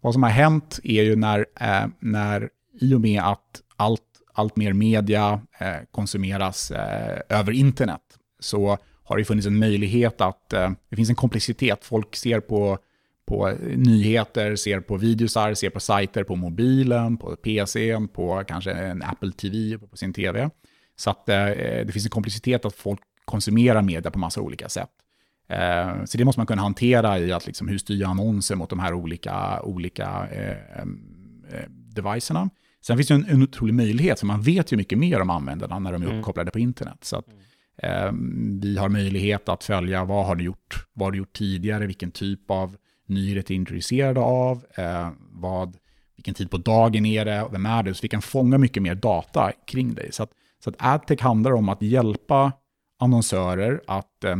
[0.00, 2.48] vad som har hänt är ju när, eh, när
[2.80, 4.02] i och med att allt,
[4.34, 8.02] allt mer media eh, konsumeras eh, över internet
[8.38, 12.78] så har det funnits en möjlighet att, eh, det finns en komplexitet, folk ser på
[13.30, 19.02] på nyheter, ser på videosar, ser på sajter på mobilen, på PCn, på kanske en
[19.02, 20.50] Apple TV på sin TV.
[21.00, 24.90] Så att eh, det finns en komplexitet att folk konsumerar media på massa olika sätt.
[25.48, 28.78] Eh, så det måste man kunna hantera i att liksom, hur styr annonser mot de
[28.78, 32.50] här olika, olika eh, eh, devicerna.
[32.80, 35.78] Sen finns det en, en otrolig möjlighet, för man vet ju mycket mer om användarna
[35.78, 36.18] när de är mm.
[36.18, 36.98] uppkopplade på internet.
[37.02, 37.26] Så att,
[37.76, 38.12] eh,
[38.62, 42.10] vi har möjlighet att följa vad har du gjort, vad har du gjort tidigare, vilken
[42.10, 45.76] typ av nyheter är intresserade av, eh, vad,
[46.16, 48.94] vilken tid på dagen är det, vem är det, så vi kan fånga mycket mer
[48.94, 50.12] data kring dig.
[50.12, 50.30] Så att
[50.64, 52.52] så att AdTech handlar om att hjälpa
[52.98, 54.36] annonsörer att, eh,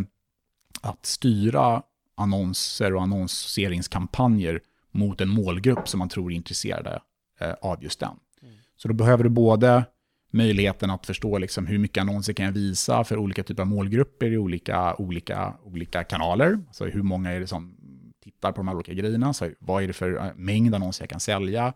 [0.81, 1.83] att styra
[2.15, 7.03] annonser och annonseringskampanjer mot en målgrupp som man tror är intresserade
[7.41, 8.17] eh, av just den.
[8.43, 8.55] Mm.
[8.77, 9.85] Så då behöver du både
[10.31, 14.33] möjligheten att förstå liksom hur mycket annonser kan jag visa för olika typer av målgrupper
[14.33, 16.61] i olika, olika, olika kanaler.
[16.67, 17.77] Alltså hur många är det som
[18.25, 19.33] tittar på de här olika grejerna?
[19.33, 21.73] Så vad är det för eh, mängd annonser jag kan sälja?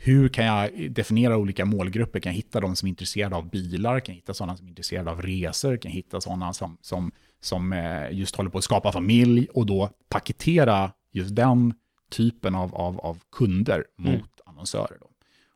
[0.00, 2.20] Hur kan jag definiera olika målgrupper?
[2.20, 4.00] Kan jag hitta de som är intresserade av bilar?
[4.00, 5.76] Kan jag hitta sådana som är intresserade av resor?
[5.76, 9.48] Kan jag hitta sådana som, som, som eh, just håller på att skapa familj?
[9.54, 11.74] Och då paketera just den
[12.10, 14.26] typen av, av, av kunder mot mm.
[14.44, 14.96] annonsörer.
[15.00, 15.06] Då.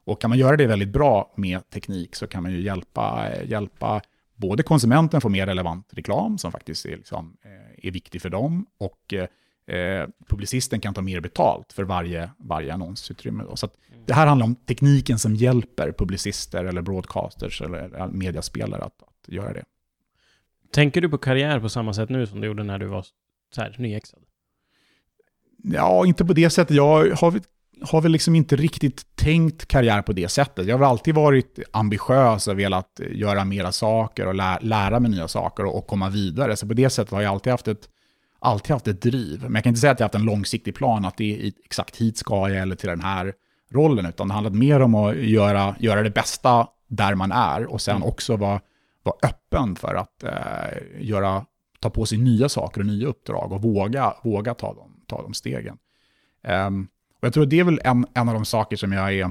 [0.04, 4.00] Och kan man göra det väldigt bra med teknik så kan man ju hjälpa, hjälpa
[4.36, 8.66] både konsumenten få mer relevant reklam som faktiskt är, liksom, eh, är viktig för dem
[8.78, 9.14] och
[9.66, 13.44] eh, publicisten kan ta mer betalt för varje, varje annonsutrymme.
[13.44, 13.56] Då.
[13.56, 13.68] Så
[14.06, 19.52] det här handlar om tekniken som hjälper publicister eller broadcasters eller mediaspelare att, att göra
[19.52, 19.64] det.
[20.72, 23.06] Tänker du på karriär på samma sätt nu som du gjorde när du var
[23.54, 24.20] så här, nyexad?
[25.64, 26.76] Ja, inte på det sättet.
[26.76, 27.40] Jag har
[27.82, 30.66] har väl liksom inte riktigt tänkt karriär på det sättet.
[30.66, 35.28] Jag har alltid varit ambitiös och velat göra mera saker och lä lära mig nya
[35.28, 36.56] saker och, och, komma vidare.
[36.56, 37.88] Så på det sättet har jag alltid haft ett,
[38.42, 39.42] alltid haft ett driv.
[39.42, 41.52] Men jag kan inte säga att jag har haft en långsiktig plan, att det är
[41.64, 43.32] exakt hit ska jag eller till den här
[43.70, 47.80] rollen, utan det handlat mer om att göra, göra det bästa där man är och
[47.80, 48.08] sen mm.
[48.08, 48.60] också vara,
[49.02, 51.44] vara öppen för att eh, göra,
[51.80, 55.34] ta på sig nya saker och nya uppdrag och våga, våga ta, de, ta de
[55.34, 55.78] stegen.
[56.48, 56.88] Um,
[57.20, 59.24] och jag tror att det är väl en, en av de saker som jag är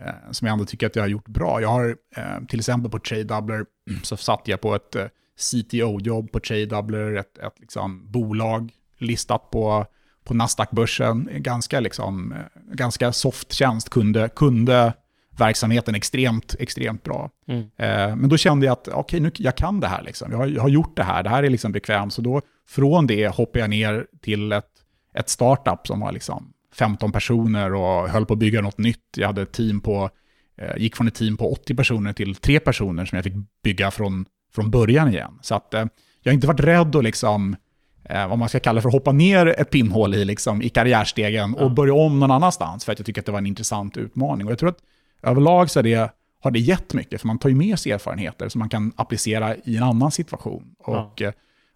[0.00, 1.60] eh, som jag ändå tycker att jag har gjort bra.
[1.60, 3.66] Jag har eh, till exempel på Tradedoubler
[4.02, 9.86] så satt jag på ett eh, CTO-jobb på Tradedoubler, ett, ett liksom, bolag listat på,
[10.24, 11.28] på Nasdaq-börsen.
[11.32, 12.38] Ganska, liksom, eh,
[12.72, 14.92] ganska soft tjänst, kunde, kunde
[15.38, 17.30] verksamheten extremt, extremt bra.
[17.48, 17.60] Mm.
[17.60, 20.02] Eh, men då kände jag att okej, okay, jag kan det här.
[20.02, 20.32] Liksom.
[20.32, 22.12] Jag, har, jag har gjort det här, det här är liksom bekvämt.
[22.12, 24.70] Så då från det hoppade jag ner till ett,
[25.14, 29.04] ett startup som var liksom 15 personer och höll på att bygga något nytt.
[29.16, 30.10] Jag hade ett team på,
[30.58, 33.90] eh, gick från ett team på 80 personer till tre personer som jag fick bygga
[33.90, 35.38] från, från början igen.
[35.40, 35.84] Så att eh,
[36.22, 37.56] jag har inte varit rädd att liksom,
[38.04, 41.70] eh, vad man ska kalla för hoppa ner ett pinnhål i, liksom, i karriärstegen och
[41.70, 44.46] börja om någon annanstans för att jag tycker att det var en intressant utmaning.
[44.46, 44.78] Och jag tror att
[45.22, 48.58] överlag så det, har det gett mycket, för man tar ju med sig erfarenheter som
[48.58, 50.74] man kan applicera i en annan situation.
[50.78, 51.32] Och ja.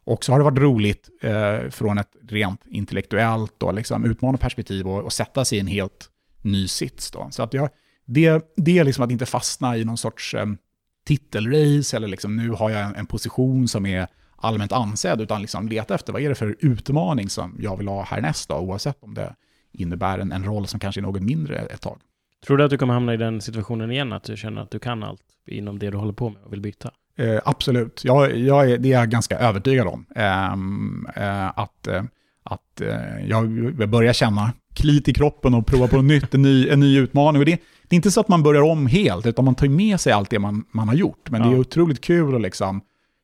[0.08, 4.88] Och så har det varit roligt eh, från ett rent intellektuellt och liksom utmanande perspektiv
[4.88, 6.10] och, och, sätta sig i en helt
[6.42, 7.10] ny sits.
[7.10, 7.28] Då.
[7.30, 7.68] Så att jag,
[8.04, 10.46] det, det är liksom att inte fastna i någon sorts eh,
[11.08, 15.68] titelrace eller liksom nu har jag en, en, position som är allmänt ansedd, utan liksom
[15.68, 19.14] leta efter vad är det för utmaning som jag vill ha härnäst, då, oavsett om
[19.14, 19.34] det
[19.72, 21.98] innebär en, en roll som kanske är något mindre ett tag.
[22.46, 24.78] Tror du att du kommer hamna i den situationen igen, att du känner att du
[24.78, 26.90] kan allt inom det du håller på med och vill byta?
[27.16, 30.06] Eh, absolut, jag, jag är, det är jag ganska övertygad om.
[30.14, 32.02] Ehm, eh, att eh,
[32.50, 33.48] att eh, jag
[33.88, 37.40] börjar känna klit i kroppen och prova på nytt, en ny, en ny utmaning.
[37.40, 40.00] Och det, det, är inte så att man börjar om helt, utan man tar med
[40.00, 41.30] sig allt det man, man har gjort.
[41.30, 41.48] Men ja.
[41.48, 42.80] det är otroligt kul att liksom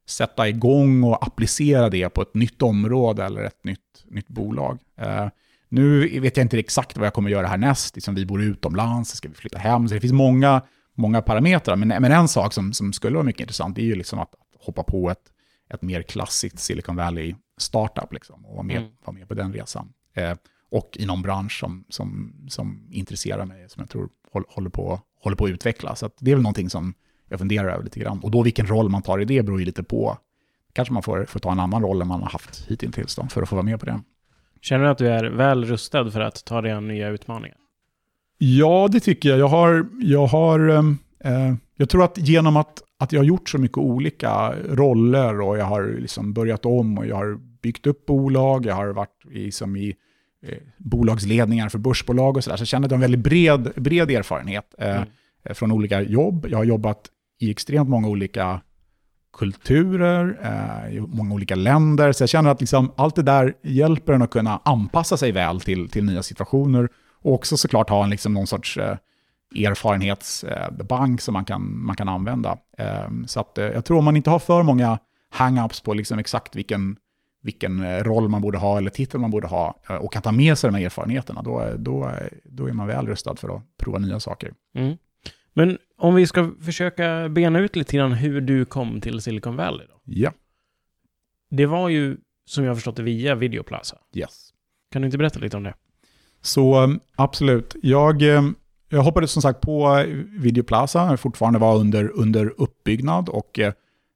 [0.08, 4.78] sätta igång och applicera det på ett nytt område eller ett nytt, nytt bolag.
[5.00, 5.28] Eh,
[5.68, 7.94] nu vet jag inte exakt vad jag kommer göra härnäst.
[7.94, 9.88] Liksom vi bor utomlands, ska vi flytta hem?
[9.88, 10.62] Så det finns många
[10.94, 11.76] många parametrar.
[11.76, 14.64] Men, men en sak som, som skulle vara mycket intressant är ju liksom att, att
[14.64, 15.32] hoppa på ett,
[15.68, 18.90] ett mer klassiskt Silicon Valley startup liksom, och vara med, mm.
[19.04, 19.92] vara med på den resan.
[20.14, 20.34] Eh,
[20.70, 24.08] och i någon bransch som, som, som intresserar mig, som jag tror
[24.48, 25.98] håller på, håller på att utvecklas.
[25.98, 26.94] Så att det är väl någonting som
[27.28, 28.20] jag funderar över lite grann.
[28.20, 30.18] Och då vilken roll man tar i det beror ju lite på.
[30.72, 33.42] Kanske man får, får ta en annan roll än man har haft hittills då, för
[33.42, 34.00] att få vara med på det.
[34.60, 37.56] Känner du att du är väl rustad för att ta dig an nya utmaningar?
[38.38, 39.38] Ja, det tycker jag.
[39.38, 43.48] Jag har, jag har ehm, eh, jag tror att genom att, att jag har gjort
[43.48, 48.06] så mycket olika roller och jag har liksom börjat om och jag har byggt upp
[48.06, 49.96] bolag, jag har varit i, som i
[50.78, 54.10] bolagsledningar för börsbolag och sådär, så jag känner att jag har en väldigt bred, bred
[54.10, 55.08] erfarenhet eh, mm.
[55.50, 56.46] från olika jobb.
[56.50, 57.08] Jag har jobbat
[57.40, 58.60] i extremt många olika
[59.36, 62.12] kulturer, eh, i många olika länder.
[62.12, 65.60] Så jag känner att liksom allt det där hjälper en att kunna anpassa sig väl
[65.60, 66.88] till, till nya situationer
[67.22, 68.96] och också såklart ha en, liksom någon sorts eh,
[69.56, 72.58] erfarenhetsbank som man kan, man kan använda.
[72.78, 74.98] Eh, så att, eh, jag tror om man inte har för många
[75.34, 76.96] hang-ups på liksom exakt vilken,
[77.44, 80.32] vilken eh, roll man borde ha eller titel man borde ha eh, och kan ta
[80.32, 82.10] med sig de här erfarenheterna, då, då,
[82.44, 84.54] då är man väl rustad för att prova nya saker.
[84.74, 84.96] Mm.
[85.52, 89.86] Men om vi ska försöka bena ut lite grann hur du kom till Silicon Valley
[89.86, 90.00] då?
[90.04, 90.32] Ja.
[91.50, 93.98] Det var ju, som jag har förstått det, via Videoplaza.
[94.14, 94.50] Yes.
[94.92, 95.74] Kan du inte berätta lite om det?
[96.40, 97.76] Så absolut.
[97.82, 98.42] Jag, eh,
[98.88, 100.04] jag hoppade som sagt på
[100.38, 103.72] Videoplaza, fortfarande var under, under uppbyggnad och eh,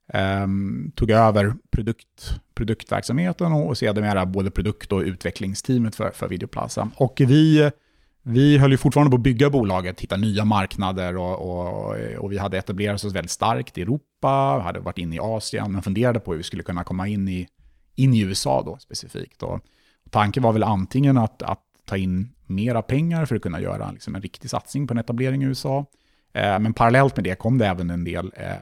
[0.09, 6.90] Ehm, tog över produkt, produktverksamheten och sedermera både produkt och utvecklingsteamet för, för Videoplaza.
[6.97, 7.71] Och vi,
[8.23, 12.38] vi höll ju fortfarande på att bygga bolaget, hitta nya marknader och, och, och vi
[12.38, 14.29] hade etablerat oss väldigt starkt i Europa,
[14.64, 17.49] hade varit inne i Asien, men funderade på hur vi skulle kunna komma in i,
[17.94, 19.42] in i USA då specifikt.
[19.42, 19.61] Och
[20.11, 24.14] tanken var väl antingen att, att ta in mera pengar för att kunna göra liksom
[24.14, 25.87] en riktig satsning på en etablering i USA,
[26.33, 28.53] eh, men parallellt med det kom det även en del eh,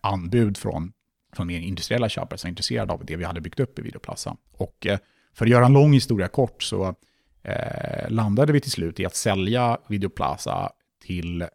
[0.00, 0.92] anbud från,
[1.36, 4.36] från mer industriella köpare som är intresserade av det vi hade byggt upp i Videoplaza.
[4.52, 4.98] Och eh,
[5.34, 6.94] för att göra en lång historia kort så
[7.42, 10.72] eh, landade vi till slut i att sälja Videoplaza
[11.04, 11.48] till, eh,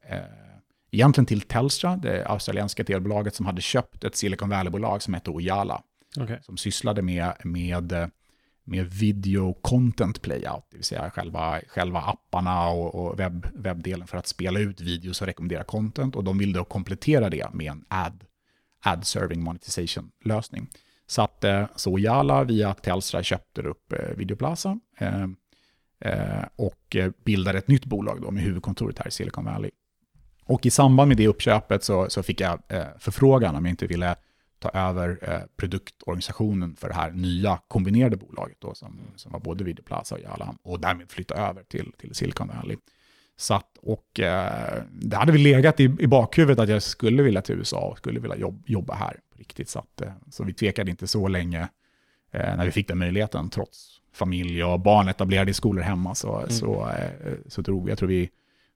[0.92, 5.82] egentligen till Telstra, det australienska telebolaget som hade köpt ett Silicon Valley-bolag som hette Ojala.
[6.20, 6.38] Okay.
[6.42, 8.12] Som sysslade med, med,
[8.70, 14.18] med video content playout, det vill säga själva, själva apparna och, och webb, webbdelen för
[14.18, 16.16] att spela ut videos och rekommendera content.
[16.16, 18.24] Och de vill då komplettera det med en ad,
[18.84, 20.68] ad serving monetization-lösning.
[21.08, 24.80] Så att eh, så Jala via Telstra köpte upp eh, Videoplaza.
[24.98, 25.28] Eh,
[26.56, 29.72] och bildade ett nytt bolag då med huvudkontoret här i Silicon Valley.
[30.46, 32.60] Och i samband med det uppköpet så, så fick jag
[33.00, 34.16] förfrågan om jag inte ville
[34.60, 39.64] ta över eh, produktorganisationen för det här nya kombinerade bolaget då, som, som var både
[39.64, 42.78] Videoplaza och Jala, och därmed flytta över till, till Silicon Valley.
[43.38, 47.56] Satt och eh, det hade vi legat i, i bakhuvudet att jag skulle vilja till
[47.56, 49.70] USA och skulle vilja jobb, jobba här på riktigt.
[49.70, 51.62] Så, att, eh, så vi tvekade inte så länge
[52.32, 56.38] eh, när vi fick den möjligheten, trots familj och barn etablerade i skolor hemma så,
[56.38, 56.50] mm.
[56.50, 58.30] så, eh, så drog vi, jag tror vi,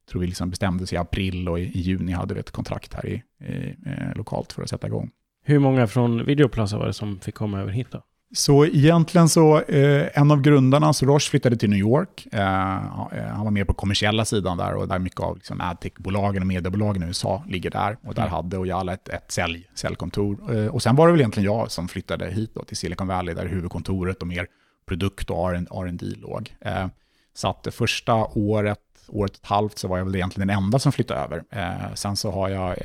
[0.09, 2.93] tror vi liksom bestämde oss i april och i, i juni hade vi ett kontrakt
[2.93, 5.11] här i, i, eh, lokalt för att sätta igång.
[5.43, 8.03] Hur många från Videoplaza var det som fick komma över hit då?
[8.35, 12.27] Så egentligen så, eh, en av grundarna, så Roche flyttade till New York.
[12.31, 16.41] Eh, eh, han var mer på kommersiella sidan där och där mycket av liksom, adtech-bolagen
[16.41, 17.97] och mediebolagen i USA ligger där.
[18.03, 18.33] Och där mm.
[18.33, 20.55] hade Ojala ett, ett sälj, säljkontor.
[20.55, 23.35] Eh, och sen var det väl egentligen jag som flyttade hit då, till Silicon Valley,
[23.35, 24.47] där huvudkontoret och mer
[24.85, 26.55] produkt och R&D låg.
[26.61, 26.87] Eh,
[27.35, 30.57] så att det första året, året och ett halvt, så var jag väl egentligen den
[30.57, 31.43] enda som flyttade över.
[31.49, 32.77] Eh, sen så har jag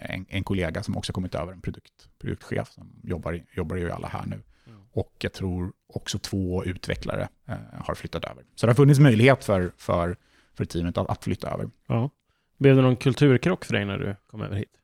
[0.00, 4.08] en, en, kollega som också kommit över, en produkt, produktchef som jobbar, jobbar ju alla
[4.08, 4.42] här nu.
[4.66, 4.80] Mm.
[4.92, 8.44] Och jag tror också två utvecklare eh, har flyttat över.
[8.54, 10.16] Så det har funnits möjlighet för, för,
[10.54, 11.70] för teamet att, att flytta över.
[11.86, 12.10] Ja.
[12.58, 14.80] Blev det någon kulturkrock för dig när du kom över hit?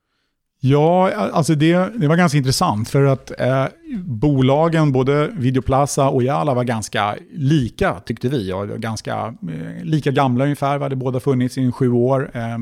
[0.61, 3.67] Ja, alltså det, det var ganska intressant för att eh,
[4.05, 8.53] bolagen, både Videoplaza och Jala var ganska lika tyckte vi.
[8.53, 12.59] Och ganska eh, lika gamla ungefär, vi hade båda funnits i sju år eh,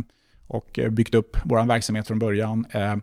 [0.46, 2.66] och eh, byggt upp vår verksamhet från början.
[2.70, 2.96] Eh,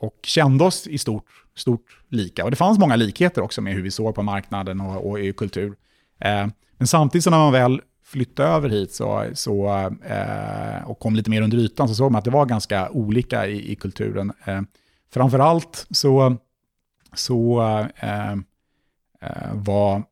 [0.00, 1.24] och kände oss i stort,
[1.56, 2.44] stort lika.
[2.44, 5.32] Och det fanns många likheter också med hur vi såg på marknaden och, och i
[5.32, 5.76] kultur.
[6.20, 6.46] Eh,
[6.78, 9.90] men samtidigt så när man väl flyttade över hit så, så,
[10.84, 13.72] och kom lite mer under ytan så såg man att det var ganska olika i,
[13.72, 14.32] i kulturen.
[15.12, 16.36] Framförallt så,
[17.14, 17.56] så
[19.52, 20.02] var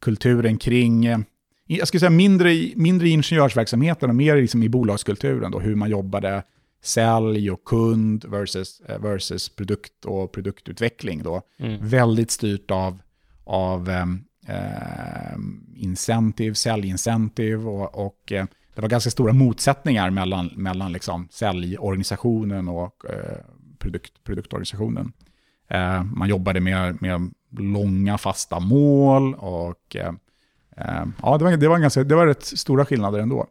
[0.00, 1.24] kulturen kring,
[1.66, 5.90] jag skulle säga mindre, mindre i ingenjörsverksamheten och mer liksom i bolagskulturen, då, hur man
[5.90, 6.42] jobbade
[6.82, 11.22] sälj och kund versus, eh, versus produkt och produktutveckling.
[11.22, 11.42] Då.
[11.58, 11.88] Mm.
[11.88, 12.98] Väldigt styrt av,
[13.44, 15.36] av eh,
[15.74, 23.04] incentive, säljincentive och, och eh, det var ganska stora motsättningar mellan, mellan liksom säljorganisationen och
[23.10, 23.38] eh,
[23.78, 25.12] produkt, produktorganisationen.
[25.68, 30.12] Eh, man jobbade med, med långa fasta mål och eh,
[31.22, 33.46] ja, det var, det, var ganska, det var rätt stora skillnader ändå.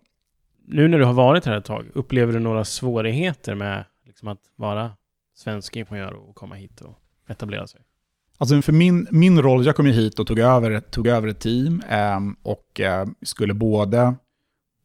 [0.68, 4.40] Nu när du har varit här ett tag, upplever du några svårigheter med liksom, att
[4.56, 4.92] vara
[5.36, 7.82] svensk ingenjör och komma hit och etablera sig?
[8.38, 11.40] Alltså för min, min roll, jag kom ju hit och tog över, tog över ett
[11.40, 14.16] team eh, och eh, skulle både,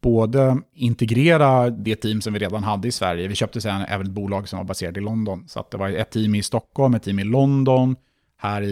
[0.01, 3.27] både integrera det team som vi redan hade i Sverige.
[3.27, 5.47] Vi köpte sen även ett bolag som var baserat i London.
[5.47, 7.95] Så det var ett team i Stockholm, ett team i London,
[8.41, 8.67] här i,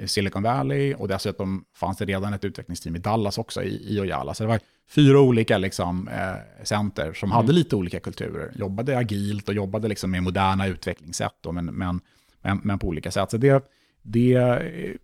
[0.00, 4.00] i Silicon Valley och dessutom fanns det redan ett utvecklingsteam i Dallas också, i, i
[4.00, 4.34] Ojala.
[4.34, 7.36] Så det var fyra olika liksom, eh, center som mm.
[7.36, 8.52] hade lite olika kulturer.
[8.56, 12.00] Jobbade agilt och jobbade liksom med moderna utvecklingssätt, då, men, men,
[12.42, 13.30] men, men på olika sätt.
[13.30, 13.64] Så det,
[14.02, 14.38] det,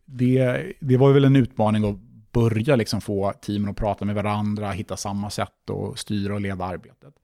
[0.05, 1.97] det, det var väl en utmaning att
[2.33, 6.65] börja liksom få teamen att prata med varandra, hitta samma sätt att styra och leda
[6.65, 7.15] arbetet.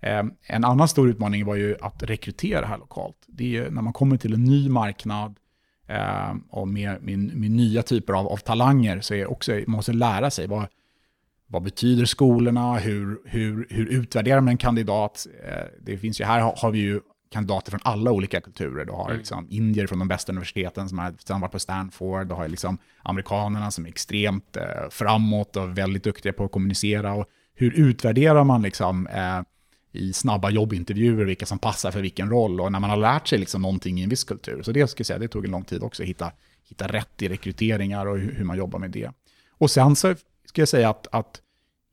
[0.00, 3.16] Eh, en annan stor utmaning var ju att rekrytera här lokalt.
[3.26, 5.36] Det är när man kommer till en ny marknad
[5.88, 9.92] eh, och med, med, med, nya typer av, av talanger så är också, man måste
[9.92, 10.66] lära sig vad,
[11.46, 15.26] vad betyder skolorna, hur, hur, hur utvärderar man en kandidat?
[15.44, 18.84] Eh, det finns ju, här har, har vi ju kandidater från alla olika kulturer.
[18.84, 19.18] Du har mm.
[19.18, 22.26] liksom indier från de bästa universiteten som har varit på Stanford.
[22.26, 27.14] Du har liksom amerikanerna som är extremt eh, framåt och väldigt duktiga på att kommunicera.
[27.14, 29.40] Och hur utvärderar man liksom, eh,
[29.98, 33.38] i snabba jobbintervjuer, vilka som passar för vilken roll och när man har lärt sig
[33.38, 34.62] liksom någonting i en viss kultur.
[34.62, 36.32] Så det ska jag säga, det tog en lång tid också att hitta,
[36.68, 39.10] hitta rätt i rekryteringar och hur, hur man jobbar med det.
[39.50, 41.40] Och sen så ska jag säga att, att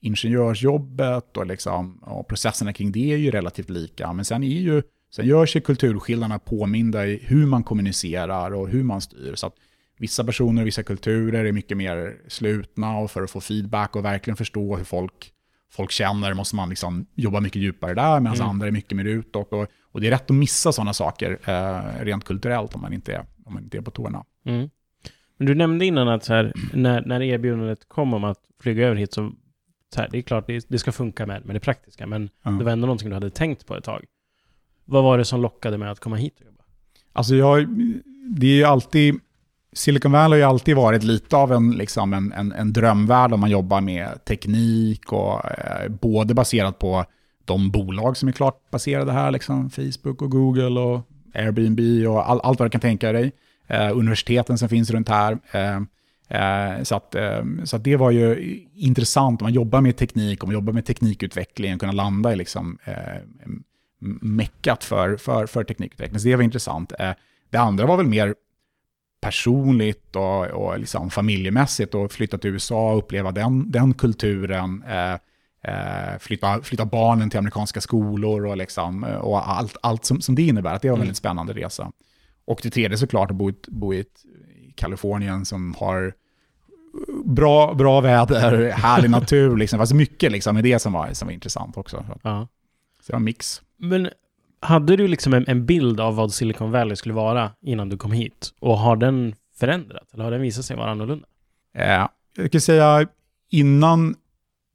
[0.01, 4.13] ingenjörsjobbet och, liksom, och processerna kring det är ju relativt lika.
[4.13, 8.83] Men sen, är ju, sen gör sig kulturskillnaderna påminda i hur man kommunicerar och hur
[8.83, 9.35] man styr.
[9.35, 9.55] Så att
[9.97, 14.05] vissa personer och vissa kulturer är mycket mer slutna och för att få feedback och
[14.05, 15.31] verkligen förstå hur folk,
[15.75, 18.49] folk känner måste man liksom jobba mycket djupare där, medan mm.
[18.49, 19.53] andra är mycket mer utåt.
[19.53, 23.13] Och, och det är rätt att missa sådana saker eh, rent kulturellt om man inte
[23.13, 24.25] är, om man inte är på tårna.
[24.45, 24.69] Mm.
[25.37, 29.13] Men du nämnde innan att här, när, när erbjudandet kom om att flyga över hit
[29.13, 29.31] så,
[29.93, 32.51] så här, det är klart det, det ska funka med, med det praktiska, men ja.
[32.51, 34.05] det var ändå någonting du hade tänkt på ett tag.
[34.85, 36.63] Vad var det som lockade med att komma hit och jobba?
[37.13, 37.67] Alltså jag,
[38.37, 39.19] det är ju alltid,
[39.75, 43.39] Silicon Valley har ju alltid varit lite av en, liksom en, en, en drömvärld om
[43.39, 47.05] man jobbar med teknik och eh, både baserat på
[47.45, 51.01] de bolag som är klart baserade här, liksom Facebook och Google och
[51.33, 53.31] Airbnb och all, allt vad du kan tänka dig
[53.67, 55.37] eh, universiteten som finns runt här.
[55.51, 55.81] Eh,
[56.39, 60.43] eh, så, att, eh, så att det var ju intressant om man jobbar med teknik,
[60.43, 63.21] om man jobbar med teknikutveckling, och kunna landa i liksom, eh,
[64.21, 66.19] meckat för, för, för teknikutveckling.
[66.19, 66.93] Så det var intressant.
[66.99, 67.11] Eh,
[67.49, 68.35] det andra var väl mer
[69.25, 74.83] personligt och, och liksom familjemässigt och flytta till USA och uppleva den, den kulturen.
[74.83, 80.41] Eh, flytta, flytta barnen till amerikanska skolor och, liksom, och allt, allt som, som det
[80.41, 80.73] innebär.
[80.73, 81.91] Att det var en väldigt spännande resa.
[82.45, 84.25] Och det tredje såklart att bo, bo i, ett,
[84.67, 86.13] i Kalifornien som har
[87.25, 89.57] bra, bra väder, härlig natur.
[89.57, 89.79] Liksom.
[89.79, 92.05] Alltså mycket liksom, med det som var, som var intressant också.
[92.23, 92.47] Ja.
[92.99, 93.61] Så det var en mix.
[93.77, 94.09] Men
[94.59, 98.11] hade du liksom en, en, bild av vad Silicon Valley skulle vara innan du kom
[98.11, 98.53] hit?
[98.59, 100.13] Och har den förändrats?
[100.13, 101.27] Eller har den visat sig vara annorlunda?
[101.77, 103.07] Eh, jag kan säga
[103.49, 104.15] innan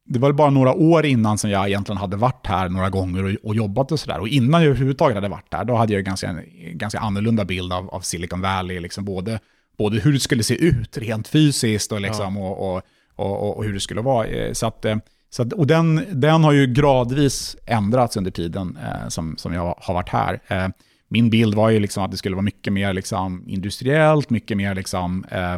[0.05, 3.49] det var bara några år innan som jag egentligen hade varit här några gånger och,
[3.49, 4.19] och jobbat och sådär.
[4.19, 6.43] Och innan jag överhuvudtaget hade varit här, då hade jag ganska, en
[6.77, 8.79] ganska annorlunda bild av, av Silicon Valley.
[8.79, 9.39] Liksom både,
[9.77, 12.47] både hur det skulle se ut rent fysiskt och, liksom, ja.
[12.47, 12.81] och, och,
[13.15, 14.27] och, och, hur det skulle vara.
[14.27, 14.95] Eh, så att, eh,
[15.33, 19.93] så och den, den har ju gradvis ändrats under tiden eh, som, som jag har
[19.93, 20.41] varit här.
[20.47, 20.67] Eh,
[21.07, 24.75] min bild var ju liksom att det skulle vara mycket mer liksom, industriellt, mycket mer
[24.75, 25.53] liksom, eh,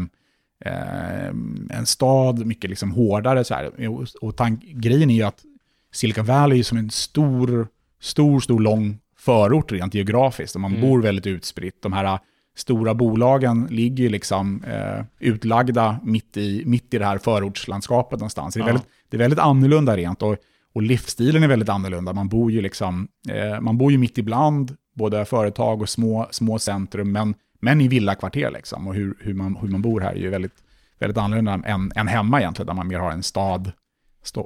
[0.65, 1.27] eh,
[1.69, 3.43] en stad, mycket liksom hårdare.
[3.43, 3.89] Så här.
[3.89, 5.43] Och, och tank, grejen är ju att
[5.91, 7.67] Silicon Valley är som en stor,
[8.01, 10.55] stor, stor, lång förort rent geografiskt.
[10.55, 10.81] Och man mm.
[10.81, 11.81] bor väldigt utspritt.
[11.81, 12.19] De här
[12.55, 18.53] stora bolagen ligger ju liksom eh, utlagda mitt i, mitt i det här förortslandskapet någonstans.
[18.53, 18.65] Det är, ja.
[18.65, 20.21] väldigt, det är väldigt annorlunda rent.
[20.21, 20.38] Och,
[20.73, 22.13] och livsstilen är väldigt annorlunda.
[22.13, 26.60] Man bor ju, liksom, eh, man bor ju mitt ibland både företag och små, små
[26.60, 28.88] centrum, men men i villakvarter liksom.
[28.88, 30.63] Och hur, hur, man, hur man bor här är ju väldigt,
[30.99, 33.71] väldigt annorlunda än, än hemma egentligen, där man mer har en stad,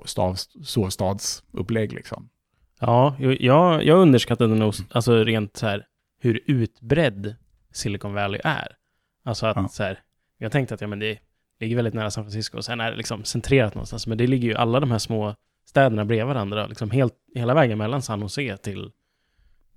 [0.06, 2.30] stad sovstadsupplägg liksom.
[2.80, 5.86] Ja, jag, jag underskattade nog, alltså rent så här,
[6.20, 7.36] hur utbredd
[7.72, 8.68] Silicon Valley är.
[9.24, 9.68] Alltså att ja.
[9.68, 10.00] så här,
[10.38, 11.20] jag tänkte att ja, men det
[11.60, 14.08] ligger väldigt nära San Francisco och sen är det liksom centrerat någonstans.
[14.08, 17.78] Men det ligger ju alla de här små städerna bredvid varandra, liksom helt, hela vägen
[17.78, 18.92] mellan San Jose till,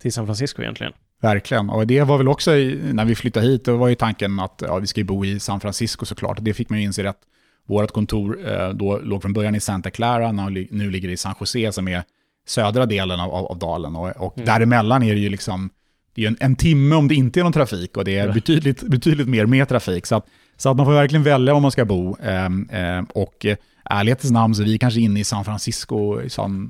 [0.00, 0.92] till San Francisco egentligen.
[1.20, 4.62] Verkligen, och det var väl också när vi flyttade hit, då var ju tanken att
[4.66, 6.38] ja, vi ska bo i San Francisco såklart.
[6.40, 7.18] Det fick man ju inse rätt.
[7.66, 11.34] Vårt kontor eh, då låg från början i Santa Clara, nu ligger det i San
[11.40, 12.02] Jose som är
[12.46, 13.96] södra delen av, av dalen.
[13.96, 14.46] Och, och mm.
[14.46, 15.70] däremellan är det ju liksom
[16.14, 18.82] det är en, en, timme om det inte är någon trafik och det är betydligt,
[18.82, 20.06] betydligt mer med trafik.
[20.06, 20.26] Så att,
[20.61, 22.16] så att man får verkligen välja om man ska bo.
[22.16, 22.44] Eh,
[22.81, 23.46] eh, och
[23.85, 26.20] ärlighetens namn så är vi kanske inne i San Francisco,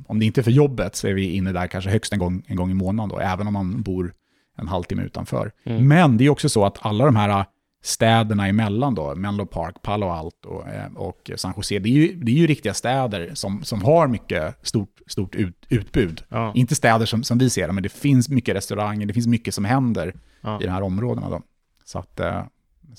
[0.07, 2.42] om det inte är för jobbet, så är vi inne där kanske högst en gång,
[2.46, 4.14] en gång i månaden, då, även om man bor
[4.59, 5.53] en halvtimme utanför.
[5.64, 5.88] Mm.
[5.88, 7.44] Men det är också så att alla de här
[7.83, 12.33] städerna emellan då, Menlo Park, Palo Alto eh, och San Jose, det är ju, det
[12.33, 16.22] är ju riktiga städer som, som har mycket stort, stort ut, utbud.
[16.29, 16.53] Ja.
[16.55, 19.55] Inte städer som, som vi ser det, men det finns mycket restauranger, det finns mycket
[19.55, 20.61] som händer ja.
[20.61, 21.31] i de här områdena.
[21.31, 21.42] Då.
[21.85, 22.42] Så att, eh,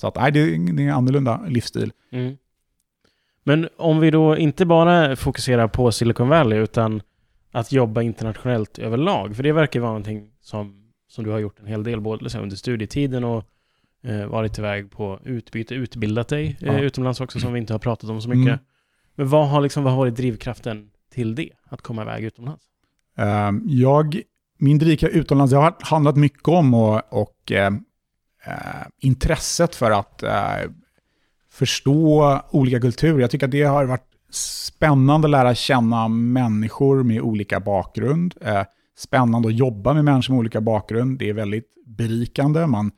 [0.01, 1.91] så att nej, det, är, det är en annorlunda livsstil.
[2.11, 2.37] Mm.
[3.43, 7.01] Men om vi då inte bara fokuserar på Silicon Valley, utan
[7.51, 11.67] att jobba internationellt överlag, för det verkar vara någonting som som du har gjort en
[11.67, 13.43] hel del, både liksom, under studietiden och
[14.03, 18.09] eh, varit iväg på utbyte, utbildat dig eh, utomlands också, som vi inte har pratat
[18.09, 18.47] om så mycket.
[18.47, 18.59] Mm.
[19.15, 22.65] Men vad har, liksom, vad har varit drivkraften till det, att komma iväg utomlands?
[23.19, 24.21] Uh, jag,
[24.57, 27.69] min drivkraft utomlands, det har handlat mycket om och, och uh,
[28.45, 30.71] Eh, intresset för att eh,
[31.51, 33.19] förstå olika kulturer.
[33.19, 38.35] Jag tycker att det har varit spännande att lära känna människor med olika bakgrund.
[38.41, 38.63] Eh,
[38.97, 41.19] spännande att jobba med människor med olika bakgrund.
[41.19, 42.67] Det är väldigt berikande.
[42.67, 42.91] Man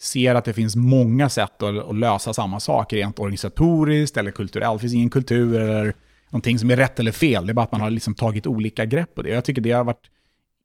[0.00, 4.78] ser att det finns många sätt att, att lösa samma sak, rent organisatoriskt eller kulturellt.
[4.78, 5.94] Det finns ingen kultur eller
[6.30, 7.46] någonting som är rätt eller fel.
[7.46, 9.30] Det är bara att man har liksom tagit olika grepp på det.
[9.30, 10.10] Jag tycker det har varit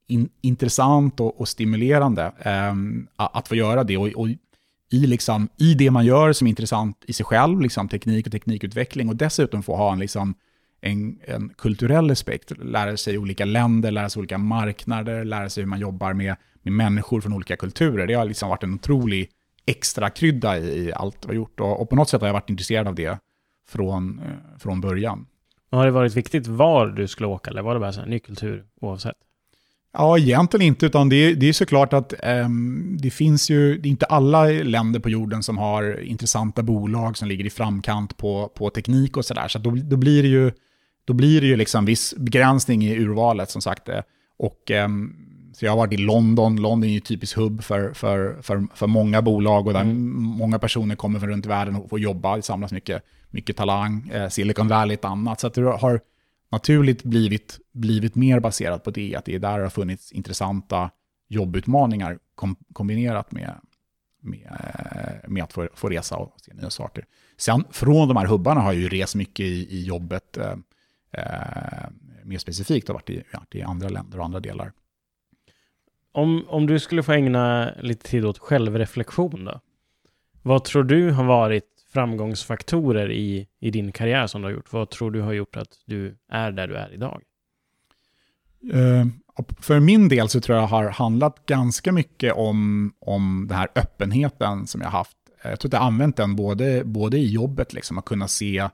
[0.06, 2.74] in, intressant och, och stimulerande eh,
[3.16, 3.96] att få göra det.
[3.96, 4.28] Och, och
[4.90, 8.32] i, liksom, i det man gör som är intressant i sig själv, liksom, teknik och
[8.32, 10.34] teknikutveckling, och dessutom få ha en, liksom,
[10.80, 15.68] en, en kulturell aspekt, lära sig olika länder, lära sig olika marknader, lära sig hur
[15.68, 18.06] man jobbar med, med människor från olika kulturer.
[18.06, 19.30] Det har liksom varit en otrolig
[19.66, 21.60] extra krydda i, i allt jag har gjort.
[21.60, 23.18] Och, och, på något sätt har jag varit intresserad av det
[23.68, 25.26] från, eh, från början.
[25.70, 28.18] Har det varit viktigt var du skulle åka, eller var det bara så här, ny
[28.18, 29.16] kultur oavsett?
[29.96, 33.88] Ja, egentligen inte, utan det, är, det är såklart att um, det finns ju, det
[33.88, 38.48] är inte alla länder på jorden som har intressanta bolag som ligger i framkant på,
[38.54, 39.48] på teknik och sådär.
[39.48, 40.52] Så, så då, då, blir det ju,
[41.04, 43.88] då blir det ju liksom viss begränsning i urvalet som sagt.
[44.38, 45.16] Och, um,
[45.52, 48.86] så jag har varit i London, London är ju typisk hubb för, för, för, för
[48.86, 50.12] många bolag och där mm.
[50.12, 54.10] många personer kommer från runt världen och får jobba, det samlas mycket, mycket talang.
[54.14, 55.40] Eh, Silicon Valley ett annat.
[55.40, 56.00] Så att du har
[56.54, 60.90] naturligt blivit, blivit mer baserat på det, att det är där det har funnits intressanta
[61.28, 63.54] jobbutmaningar kom, kombinerat med,
[64.20, 67.06] med, med att få, få resa och se nya saker.
[67.36, 70.54] Sen från de här hubbarna har jag ju rest mycket i, i jobbet, eh,
[71.12, 71.88] eh
[72.22, 74.72] mer specifikt har varit i, varit i andra länder och andra delar.
[76.12, 79.60] Om, om du skulle få ägna lite tid åt självreflektion då?
[80.42, 84.72] Vad tror du har varit framgångsfaktorer i, i din karriär som du har gjort?
[84.72, 87.22] Vad tror du har gjort att du är där du är idag?
[88.74, 89.06] Uh,
[89.60, 94.66] för min del så tror jag har handlat ganska mycket om, om den här öppenheten
[94.66, 95.16] som jag haft.
[95.42, 98.28] Eh, jag tror att jag har använt den både, både i jobbet, liksom, att kunna
[98.28, 98.68] se,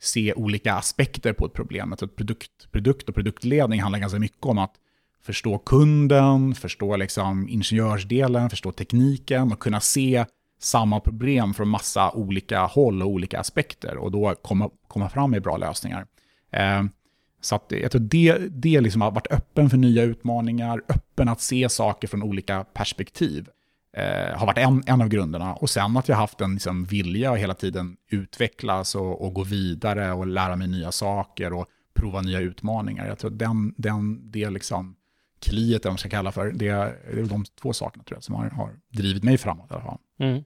[0.00, 1.92] se olika aspekter på ett problem.
[1.92, 4.74] Att produkt, produkt och produktledning handlar ganska mycket om att
[5.22, 10.24] förstå kunden, förstå liksom ingenjörsdelen, förstå tekniken och kunna se
[10.60, 15.42] samma problem från massa olika håll och olika aspekter och då komma, komma fram med
[15.42, 16.06] bra lösningar.
[16.52, 16.82] Eh,
[17.40, 21.40] så att jag tror det, det liksom har varit öppen för nya utmaningar, öppen att
[21.40, 23.48] se saker från olika perspektiv.
[23.96, 25.54] Eh, har varit en, en av grunderna.
[25.54, 29.44] Och sen att jag haft en liksom, vilja att hela tiden utvecklas och, och, gå
[29.44, 33.06] vidare och lära mig nya saker och prova nya utmaningar.
[33.06, 34.96] Jag tror den, den, det liksom
[35.40, 36.68] kliet, eller man ska kalla för, det,
[37.12, 39.70] det är de två sakerna tror jag, som har, har drivit mig framåt.
[39.70, 40.44] i alla Mm.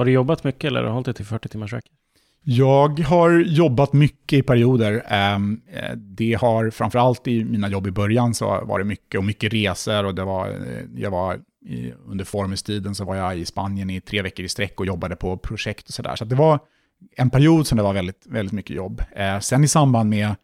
[0.00, 1.88] Har du jobbat mycket eller har du hållit dig till 40 timmars vecka?
[2.42, 5.04] Jag har jobbat mycket i perioder.
[5.08, 9.24] Ehm, eh, det har framförallt i mina jobb i början så var det mycket och
[9.24, 10.54] mycket resor och det var, eh,
[10.96, 14.80] jag var i, under formelstiden så var jag i Spanien i tre veckor i sträck
[14.80, 16.16] och jobbade på projekt och sådär.
[16.16, 16.58] Så det var
[17.16, 19.02] en period som det var väldigt, väldigt mycket jobb.
[19.16, 20.34] Eh, sen i samband med,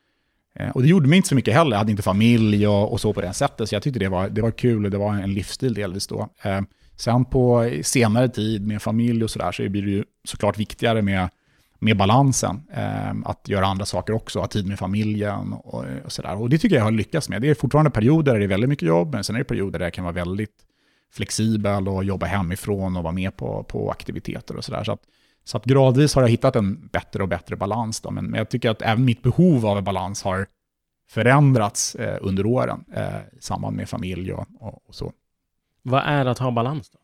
[0.74, 3.12] och det gjorde mig inte så mycket heller, jag hade inte familj och, och så
[3.12, 5.34] på det sättet, så jag tyckte det var, det var kul och det var en
[5.34, 6.28] livsstil delvis då.
[6.42, 6.66] Ehm,
[6.96, 11.28] Sen på senare tid med familj och sådär så blir det ju såklart viktigare med,
[11.78, 12.62] med balansen.
[12.72, 16.40] Eh, att göra andra saker också, ha tid med familjen och, och sådär.
[16.40, 17.42] Och det tycker jag har lyckats med.
[17.42, 19.78] Det är fortfarande perioder där det är väldigt mycket jobb, men sen är det perioder
[19.78, 20.66] där jag kan vara väldigt
[21.12, 24.84] flexibel och jobba hemifrån och vara med på, på aktiviteter och sådär.
[24.84, 25.00] Så, att,
[25.44, 28.00] så att gradvis har jag hittat en bättre och bättre balans.
[28.00, 28.10] Då.
[28.10, 30.46] Men, men jag tycker att även mitt behov av balans har
[31.10, 35.12] förändrats eh, under åren eh, i samband med familj och, och, och så.
[35.88, 36.98] Vad är att ha balans då?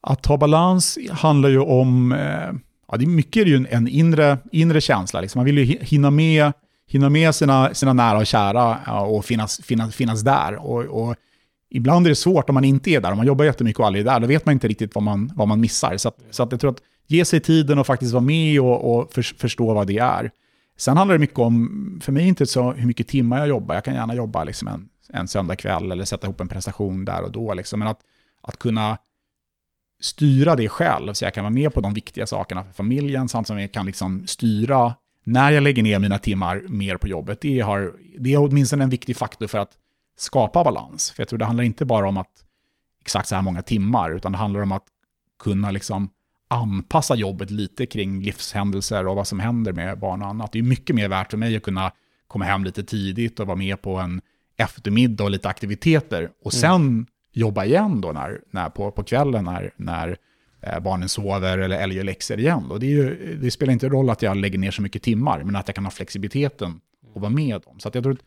[0.00, 2.52] Att ha balans handlar ju om, eh,
[2.88, 5.20] ja, det är mycket är det ju en, en inre, inre känsla.
[5.20, 5.38] Liksom.
[5.38, 6.52] Man vill ju hinna med,
[6.86, 10.54] hinna med sina, sina nära och kära och finnas, finnas, finnas där.
[10.54, 11.16] Och, och,
[11.70, 14.06] ibland är det svårt om man inte är där, om man jobbar jättemycket och aldrig
[14.06, 15.96] är där, då vet man inte riktigt vad man, vad man missar.
[15.96, 18.98] Så, att, så att jag tror att ge sig tiden och faktiskt vara med och,
[18.98, 20.30] och för, förstå vad det är.
[20.78, 23.84] Sen handlar det mycket om, för mig inte så hur mycket timmar jag jobbar, jag
[23.84, 27.54] kan gärna jobba liksom en, en söndagkväll eller sätta ihop en prestation där och då.
[27.54, 27.78] Liksom.
[27.78, 28.00] Men att
[28.46, 28.98] att kunna
[30.00, 33.46] styra det själv, så jag kan vara med på de viktiga sakerna för familjen, samt
[33.46, 34.94] som jag kan liksom styra
[35.24, 37.40] när jag lägger ner mina timmar mer på jobbet.
[37.40, 39.72] Det, har, det är åtminstone en viktig faktor för att
[40.16, 41.10] skapa balans.
[41.10, 42.44] För jag tror det handlar inte bara om att
[43.00, 44.86] exakt så här många timmar, utan det handlar om att
[45.38, 46.10] kunna liksom
[46.48, 50.52] anpassa jobbet lite kring livshändelser och vad som händer med barn och annat.
[50.52, 51.92] Det är mycket mer värt för mig att kunna
[52.26, 54.20] komma hem lite tidigt och vara med på en
[54.56, 56.30] eftermiddag och lite aktiviteter.
[56.44, 56.60] Och mm.
[56.60, 57.06] sen mm
[57.36, 60.16] jobba igen då när, när på, på kvällen när, när
[60.62, 62.64] eh, barnen sover eller, gör läxor igen.
[62.68, 62.78] Då.
[62.78, 65.68] Det, ju, det, spelar inte roll att jag lägger ner så mycket timmar, men att
[65.68, 66.80] jag kan ha flexibiliteten
[67.14, 67.80] och vara med dem.
[67.80, 68.24] Så jag tror att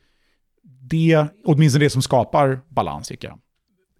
[0.82, 3.40] det, åtminstone det som skapar balans tycker jag.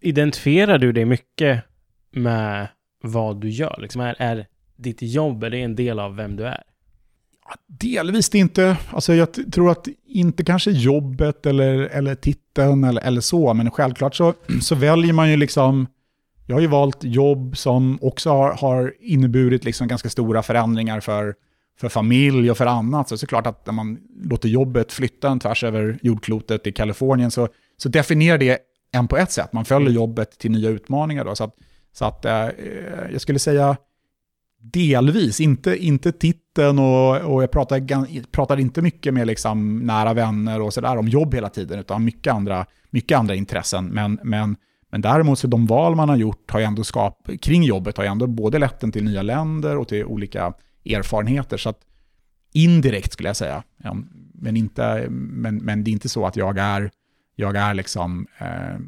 [0.00, 1.64] Identifierar du dig mycket
[2.10, 2.68] med
[3.02, 3.78] vad du gör?
[3.80, 4.46] Liksom är, är
[4.76, 6.62] ditt jobb, är det en del av vem du är?
[7.66, 8.76] Delvis inte.
[8.90, 14.14] Alltså jag tror att inte kanske jobbet eller, eller titeln eller, eller så, men självklart
[14.14, 15.86] så, så väljer man ju liksom...
[16.46, 21.34] Jag har ju valt jobb som också har, har inneburit liksom ganska stora förändringar för,
[21.80, 23.08] för familj och för annat.
[23.08, 26.72] Så det är klart att när man låter jobbet flytta en tvärs över jordklotet i
[26.72, 28.58] Kalifornien så, så definierar det
[28.92, 29.52] en på ett sätt.
[29.52, 31.24] Man följer jobbet till nya utmaningar.
[31.24, 31.54] Då, så att,
[31.92, 32.48] så att eh,
[33.12, 33.76] jag skulle säga
[34.60, 40.60] delvis, inte, inte titeln och, och jag pratar, pratar inte mycket med liksom nära vänner
[40.60, 43.86] och sådär om jobb hela tiden, utan mycket andra, mycket andra intressen.
[43.86, 44.56] Men, men,
[44.90, 48.04] men däremot så de val man har gjort har ju ändå skap, kring jobbet har
[48.04, 50.54] ju ändå både lett en till nya länder och till olika
[50.84, 51.56] erfarenheter.
[51.56, 51.80] Så att
[52.52, 53.62] indirekt skulle jag säga.
[53.76, 53.96] Ja,
[54.34, 56.90] men, inte, men, men det är inte så att jag är,
[57.36, 58.80] jag är liksom eh,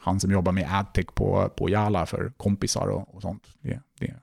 [0.00, 3.42] han som jobbar med adtech på, på Jala för kompisar och, och sånt.
[3.60, 4.14] Det, det,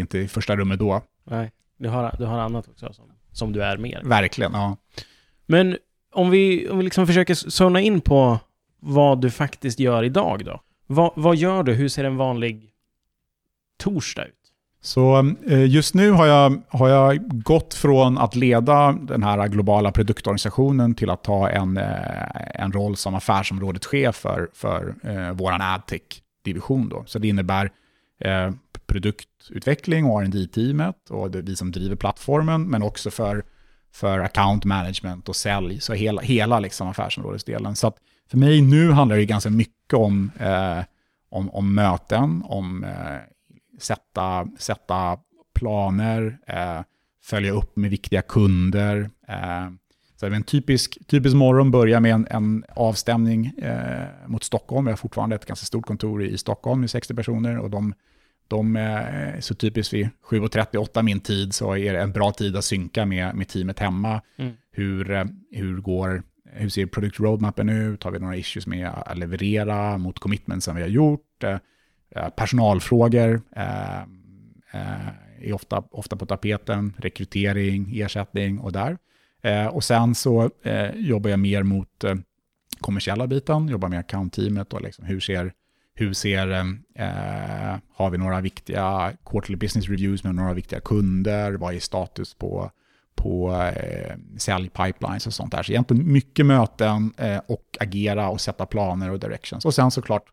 [0.00, 1.02] inte i första rummet då.
[1.24, 4.02] Nej, du har, du har annat också som, som du är mer.
[4.04, 4.76] Verkligen, ja.
[5.46, 5.76] Men
[6.12, 8.38] om vi, om vi liksom försöker zona in på
[8.80, 10.60] vad du faktiskt gör idag då.
[10.86, 11.72] Vad, vad gör du?
[11.72, 12.70] Hur ser en vanlig
[13.78, 14.34] torsdag ut?
[14.80, 19.92] Så eh, just nu har jag, har jag gått från att leda den här globala
[19.92, 26.88] produktorganisationen till att ta en, eh, en roll som affärsområdeschef för, för eh, vår adtech-division.
[26.88, 27.04] Då.
[27.06, 27.70] Så det innebär
[28.20, 28.50] eh,
[28.88, 33.44] produktutveckling och rd teamet och det vi som driver plattformen, men också för,
[33.92, 37.76] för account management och sälj, så hela, hela liksom affärsområdesdelen.
[37.76, 37.96] Så att
[38.30, 40.84] för mig nu handlar det ganska mycket om, eh,
[41.30, 43.16] om, om möten, om eh,
[43.78, 45.18] sätta, sätta
[45.54, 46.80] planer, eh,
[47.24, 49.10] följa upp med viktiga kunder.
[49.28, 49.70] Eh,
[50.16, 54.84] så en typisk, typisk morgon börjar med en, en avstämning eh, mot Stockholm.
[54.84, 57.94] Vi har fortfarande ett ganska stort kontor i Stockholm med 60 personer och de,
[58.48, 62.64] de eh, så typiskt vid 7.38 min tid så är det en bra tid att
[62.64, 64.22] synka med, med teamet hemma.
[64.36, 64.52] Mm.
[64.72, 66.22] Hur, eh, hur, går,
[66.52, 68.02] hur ser product roadmappen ut?
[68.02, 71.44] Har vi några issues med att leverera mot commitments som vi har gjort?
[72.16, 74.00] Eh, personalfrågor eh,
[74.72, 75.08] eh,
[75.40, 78.98] är ofta, ofta på tapeten, rekrytering, ersättning och där.
[79.70, 80.50] Och sen så
[80.94, 82.04] jobbar jag mer mot
[82.80, 85.52] kommersiella biten, jobbar med account-teamet och liksom hur ser,
[85.98, 86.50] hur ser
[86.94, 92.34] eh, har vi några viktiga quarterly business reviews med några viktiga kunder, vad är status
[92.34, 92.70] på,
[93.14, 95.62] på eh, säljpipelines och sånt där.
[95.62, 99.64] Så egentligen mycket möten eh, och agera och sätta planer och directions.
[99.64, 100.32] Och sen såklart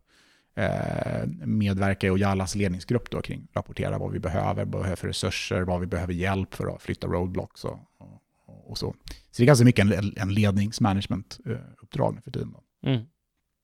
[0.56, 5.08] eh, medverka i Ojalas ledningsgrupp då kring rapportera vad vi behöver, vad vi behöver för
[5.08, 8.96] resurser, vad vi behöver hjälp för att flytta roadblocks och, och, och så.
[9.32, 12.54] Så det är ganska mycket en, en ledningsmanagement-uppdrag eh, nu för tiden.
[12.54, 12.90] Då.
[12.90, 13.06] Mm.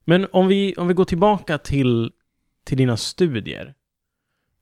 [0.06, 2.12] Men om vi, om vi går tillbaka till,
[2.66, 3.74] till dina studier.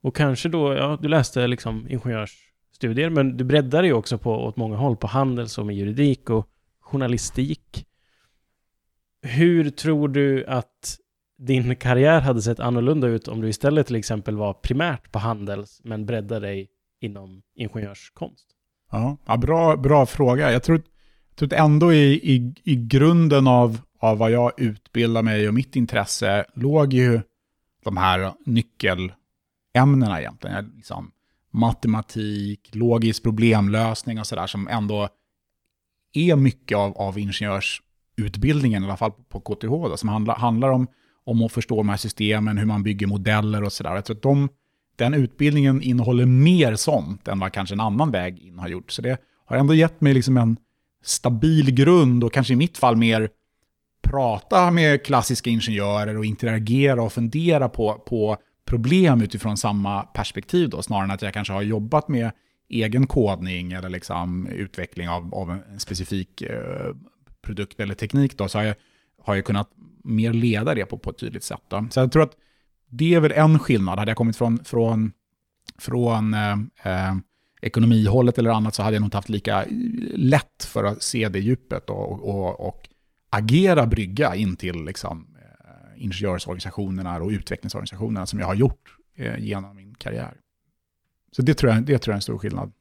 [0.02, 4.56] Och kanske då, ja, du läste liksom ingenjörsstudier, men du breddade ju också på åt
[4.56, 6.48] många håll, på handels och med juridik och
[6.80, 7.86] journalistik.
[9.22, 10.98] Hur tror du att
[11.38, 15.80] din karriär hade sett annorlunda ut om du istället till exempel var primärt på handels,
[15.84, 16.68] men breddade dig
[17.00, 18.46] inom ingenjörskonst?
[18.90, 20.52] Ja, ja bra, bra fråga.
[20.52, 20.82] Jag tror,
[21.28, 25.54] jag tror att ändå i, i, i grunden av, av vad jag utbildar mig och
[25.54, 27.20] mitt intresse låg ju
[27.84, 30.72] de här nyckelämnena egentligen.
[30.76, 31.10] Liksom
[31.50, 35.08] matematik, logisk problemlösning och sådär som ändå
[36.12, 40.86] är mycket av, av ingenjörsutbildningen, i alla fall på KTH, då, som handlar, handlar om,
[41.24, 43.94] om att förstå de här systemen, hur man bygger modeller och sådär.
[43.94, 44.48] Jag tror att de,
[44.96, 48.90] den utbildningen innehåller mer sånt än vad kanske en annan väg in har gjort.
[48.90, 50.56] Så det har ändå gett mig liksom en
[51.02, 53.30] stabil grund och kanske i mitt fall mer
[54.02, 60.82] prata med klassiska ingenjörer och interagera och fundera på, på problem utifrån samma perspektiv då,
[60.82, 62.30] snarare än att jag kanske har jobbat med
[62.68, 66.94] egen kodning eller liksom utveckling av, av en specifik eh,
[67.42, 68.74] produkt eller teknik då, så har jag,
[69.22, 69.68] har jag kunnat
[70.04, 71.62] mer leda det på, på ett tydligt sätt.
[71.68, 71.86] Då.
[71.90, 72.36] Så jag tror att
[72.88, 73.98] det är väl en skillnad.
[73.98, 75.12] Hade jag kommit från, från,
[75.78, 77.14] från eh, eh,
[77.62, 79.68] ekonomihållet eller annat så hade jag nog inte haft lika eh,
[80.14, 82.88] lätt för att se det djupet och, och, och
[83.30, 89.76] agera brygga in till liksom, eh, ingenjörsorganisationerna och utvecklingsorganisationerna som jag har gjort eh, genom
[89.76, 90.34] min karriär.
[91.32, 92.72] Så det tror, jag, det tror jag är en stor skillnad.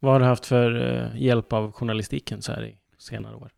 [0.00, 3.50] Vad har du haft för eh, hjälp av journalistiken så här i senare år?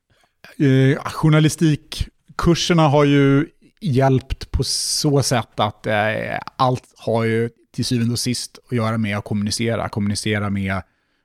[0.59, 3.47] Eh, journalistikkurserna har ju
[3.80, 8.99] hjälpt på så sätt att eh, allt har ju till syvende och sist att göra
[8.99, 9.88] med att kommunicera.
[9.88, 10.82] Kommunicera med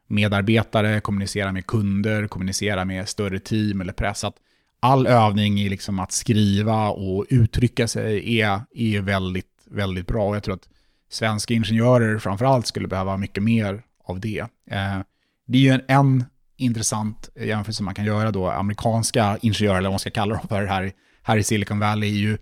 [0.08, 4.24] medarbetare, kommunicera med kunder, kommunicera med större team eller press.
[4.24, 4.36] Att
[4.80, 10.28] all övning i liksom att skriva och uttrycka sig är, är väldigt, väldigt bra.
[10.30, 10.70] Och jag tror att
[11.10, 14.40] svenska ingenjörer framförallt skulle behöva mycket mer av det.
[14.72, 15.00] Eh,
[15.48, 16.26] det är ju en, en
[16.58, 18.50] intressant jämförelse man kan göra då.
[18.50, 20.92] Amerikanska ingenjörer, eller vad man ska kalla dem för här,
[21.24, 22.38] här i Silicon Valley, är ju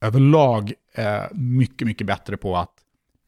[0.00, 2.72] överlag eh, mycket, mycket bättre på att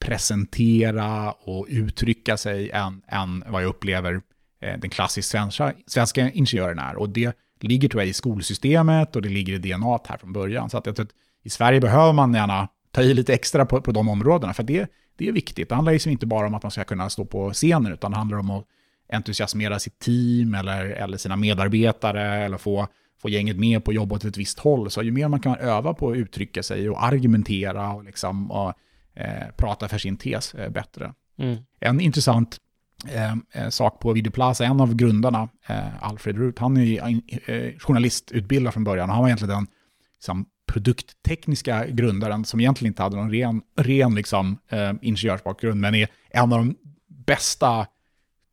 [0.01, 4.21] presentera och uttrycka sig än, än vad jag upplever
[4.61, 6.97] eh, den klassiskt svenska, svenska ingenjören är.
[6.97, 7.37] Och det
[7.67, 10.71] ligger tror jag i skolsystemet och det ligger i DNA här från början.
[10.71, 13.81] Så att jag tror att i Sverige behöver man gärna ta i lite extra på,
[13.81, 15.69] på de områdena, för det, det är viktigt.
[15.69, 18.17] Det handlar liksom inte bara om att man ska kunna stå på scenen, utan det
[18.17, 18.65] handlar om att
[19.13, 22.89] entusiasmera sitt team eller, eller sina medarbetare eller få,
[23.23, 24.91] få gänget med på jobba åt ett visst håll.
[24.91, 28.73] Så ju mer man kan öva på att uttrycka sig och argumentera och, liksom, och
[29.15, 31.13] eh, prata för sin tes eh, bättre.
[31.39, 31.57] Mm.
[31.81, 32.59] En intressant
[33.07, 36.99] eh, eh sak på Videoplaza, en av grundarna, eh, Alfred Root, han är ju
[37.47, 39.11] eh, journalistutbildad från början.
[39.11, 39.67] Han var egentligen den
[40.15, 46.09] liksom, produkttekniska grundaren som egentligen inte hade någon ren, ren liksom, eh, ingenjörsbakgrund, men är
[46.31, 46.75] en av de
[47.27, 47.87] bästa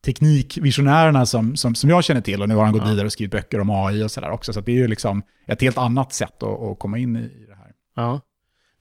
[0.06, 2.42] teknikvisionärerna som, som, som jag känner till.
[2.42, 2.90] Och nu har han gått ja.
[2.90, 4.54] vidare och skrivit böcker om AI och sådär också.
[4.54, 7.56] Så det är ju liksom ett helt annat sätt att, att komma in i det
[7.56, 7.72] här.
[7.96, 8.22] Ja.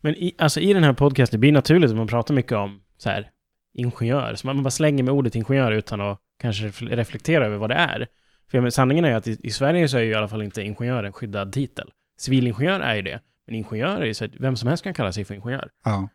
[0.00, 2.80] Men i, alltså i den här podcasten, det blir naturligt att man pratar mycket om
[2.98, 3.30] så här,
[3.74, 4.34] ingenjör.
[4.34, 8.08] Så man bara slänger med ordet ingenjör utan att kanske reflektera över vad det är.
[8.50, 10.62] För sanningen är ju att i, i, Sverige så är ju i alla fall inte
[10.62, 11.90] ingenjör en skyddad titel.
[12.18, 15.12] Civilingenjör är ju det, men ingenjör är ju så att vem som helst kan kalla
[15.12, 15.70] sig för ingenjör.
[15.84, 16.08] Ja.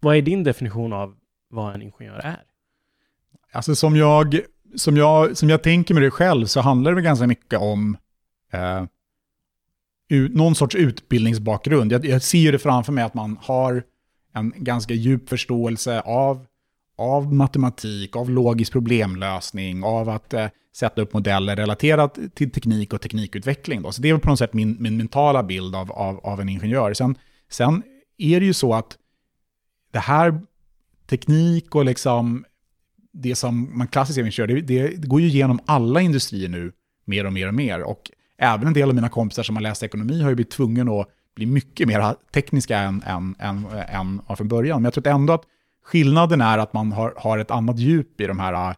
[0.00, 1.16] Vad är din definition av
[1.50, 2.42] vad en ingenjör är?
[3.52, 4.40] Alltså som jag,
[4.76, 7.96] som jag, som jag tänker med det själv så handlar det ganska mycket om
[8.52, 8.84] eh,
[10.30, 11.92] någon sorts utbildningsbakgrund.
[11.92, 13.82] Jag, jag ser det framför mig att man har
[14.34, 16.46] en ganska djup förståelse av,
[17.00, 20.46] av matematik, av logisk problemlösning, av att eh,
[20.76, 23.82] sätta upp modeller relaterat till teknik och teknikutveckling.
[23.82, 23.92] Då.
[23.92, 26.94] Så det är på något sätt min, min mentala bild av, av, av en ingenjör.
[26.94, 27.14] Sen,
[27.50, 27.82] sen
[28.18, 28.98] är det ju så att
[29.92, 30.40] det här
[31.06, 32.44] teknik och liksom
[33.12, 36.72] det som man klassiskt även kör, det, det, går ju igenom alla industrier nu
[37.04, 37.82] mer och mer och mer.
[37.82, 41.00] Och även en del av mina kompisar som har läst ekonomi har ju blivit tvungna
[41.00, 43.66] att bli mycket mer tekniska än, än, än,
[44.28, 44.82] än från början.
[44.82, 45.44] Men jag tror ändå att
[45.90, 48.74] skillnaden är att man har, har ett annat djup i de här äh,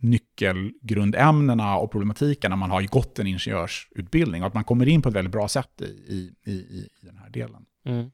[0.00, 4.42] nyckelgrundämnena och problematiken när man har gått en ingenjörsutbildning.
[4.42, 7.18] Och att man kommer in på ett väldigt bra sätt i, i, i, i den
[7.18, 7.64] här delen.
[7.84, 8.10] Mm.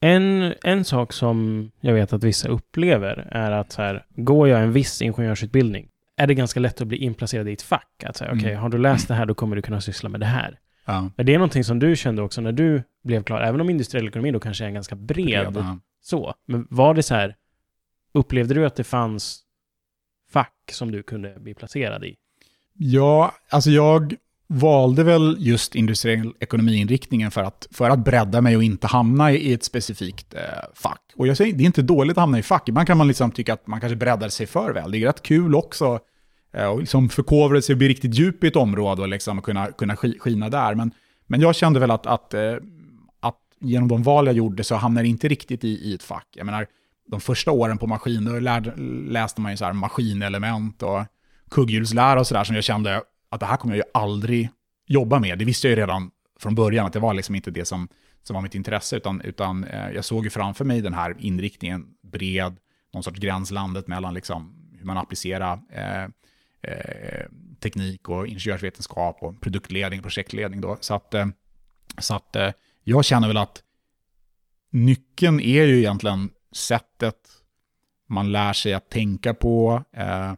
[0.00, 4.62] En, en sak som jag vet att vissa upplever är att så här, går jag
[4.62, 8.04] en viss ingenjörsutbildning är det ganska lätt att bli inplacerad i ett fack.
[8.04, 8.62] Att säga, okej, okay, mm.
[8.62, 10.58] har du läst det här då kommer du kunna syssla med det här.
[10.84, 11.10] Ja.
[11.16, 14.08] Men det är någonting som du kände också när du blev klar, även om industriell
[14.08, 16.34] ekonomi då kanske är ganska bred, bred så.
[16.46, 17.36] Men var det så här,
[18.12, 19.40] upplevde du att det fanns
[20.30, 22.16] fack som du kunde bli placerad i?
[22.72, 24.14] Ja, alltså jag
[24.46, 29.52] valde väl just industriell ekonomiinriktningen för att, för att bredda mig och inte hamna i
[29.52, 30.40] ett specifikt eh,
[30.74, 31.02] fack.
[31.16, 32.68] Och jag säger, det är inte dåligt att hamna i fack.
[32.68, 34.90] Ibland kan man liksom tycka att man kanske breddar sig för väl.
[34.90, 36.00] Det är rätt kul också
[36.52, 39.66] eh, och liksom förkovra sig och bli riktigt djup i ett område och liksom kunna,
[39.66, 40.74] kunna skina där.
[40.74, 40.90] Men,
[41.26, 42.62] men jag kände väl att, att, eh, att
[43.64, 46.28] genom de val jag gjorde så hamnade jag inte riktigt i, i ett fack.
[46.32, 46.66] Jag menar,
[47.06, 48.76] de första åren på maskin, då lärde,
[49.10, 51.04] läste man ju så här maskinelement och
[51.50, 54.48] kugghjulslära och sådär som jag kände att det här kommer jag ju aldrig
[54.86, 55.38] jobba med.
[55.38, 56.10] Det visste jag ju redan
[56.40, 57.88] från början, att det var liksom inte det som,
[58.22, 61.86] som var mitt intresse, utan, utan eh, jag såg ju framför mig den här inriktningen,
[62.02, 62.56] bred,
[62.94, 66.04] någon sorts gränslandet mellan liksom hur man applicerar eh,
[66.62, 67.26] eh,
[67.60, 70.60] teknik och ingenjörsvetenskap och produktledning, projektledning.
[70.60, 70.76] Då.
[70.80, 71.26] Så att, eh,
[71.98, 72.50] så att eh,
[72.84, 73.62] jag känner väl att
[74.70, 77.16] nyckeln är ju egentligen sättet
[78.06, 80.32] man lär sig att tänka på, eh,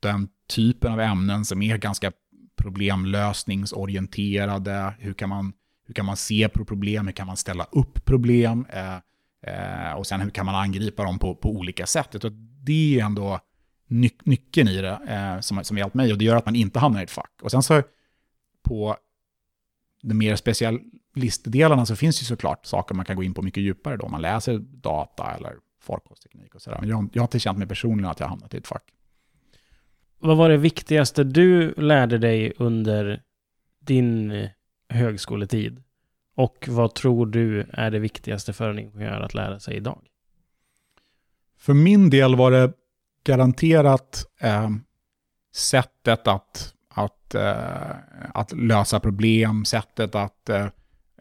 [0.00, 2.12] den typen av ämnen som är ganska
[2.56, 4.94] problemlösningsorienterade.
[4.98, 5.52] Hur kan man,
[5.86, 7.06] hur kan man se på problem?
[7.06, 8.66] Hur kan man ställa upp problem?
[8.68, 8.96] Eh,
[9.42, 12.08] eh, och sen hur kan man angripa dem på, på olika sätt?
[12.12, 12.32] Jag
[12.62, 13.40] det är ändå
[13.86, 16.78] ny, nyckeln i det eh, som, som hjälpt mig och det gör att man inte
[16.78, 17.32] hamnar i ett fack.
[17.42, 17.82] Och sen så
[18.62, 18.96] på
[20.02, 20.36] det mer
[21.10, 24.08] specialistdelarna så finns det såklart saker man kan gå in på mycket djupare då.
[24.08, 26.78] Man läser data eller farkostteknik och sådär.
[26.80, 28.84] Men jag, jag har inte känt mig personligen att jag hamnat i ett fack.
[30.18, 33.22] Vad var det viktigaste du lärde dig under
[33.80, 34.48] din
[34.88, 35.82] högskoletid?
[36.36, 40.06] Och vad tror du är det viktigaste för en ingenjör att lära sig idag?
[41.58, 42.72] För min del var det
[43.24, 44.70] garanterat eh,
[45.54, 47.96] sättet att, att, eh,
[48.34, 50.66] att lösa problem, sättet att eh,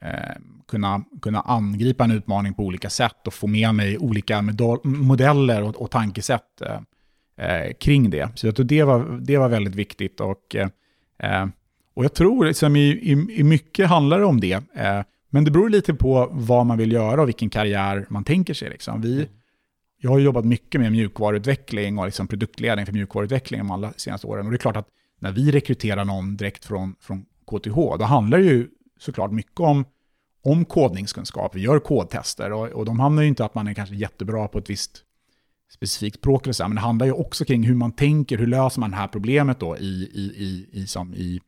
[0.02, 0.36] eh
[0.68, 4.42] kunna, kunna angripa en utmaning på olika sätt och få med mig olika
[4.84, 6.62] modeller och, och tankesätt.
[6.62, 6.80] Eh,
[7.40, 8.30] eh, kring det.
[8.36, 10.20] Så jag tror det var, det var väldigt viktigt.
[10.20, 11.48] Och, eh,
[11.94, 14.54] och jag tror liksom i, i, i mycket handlar det om det.
[14.54, 18.54] Eh, men det beror lite på vad man vill göra och vilken karriär man tänker
[18.54, 18.70] sig.
[18.70, 19.02] Liksom.
[19.02, 19.28] Vi,
[20.02, 24.46] jag har jobbat mycket med mjukvaruutveckling och liksom produktledning för mjukvaruutveckling de allra senaste åren.
[24.46, 24.88] Och det är klart att
[25.20, 28.68] när vi rekryterar någon direkt från, från KTH, då handlar det ju
[29.00, 29.86] såklart mycket om,
[30.44, 31.56] om kodningskunskap.
[31.56, 34.48] Vi gör kodtester och, och de handlar ju inte om att man är kanske jättebra
[34.48, 35.04] på ett visst
[35.72, 38.80] specifikt språk eller så, men det handlar ju också kring hur man tänker, hur löser
[38.80, 41.40] man det här problemet då i, i, i, i, som i,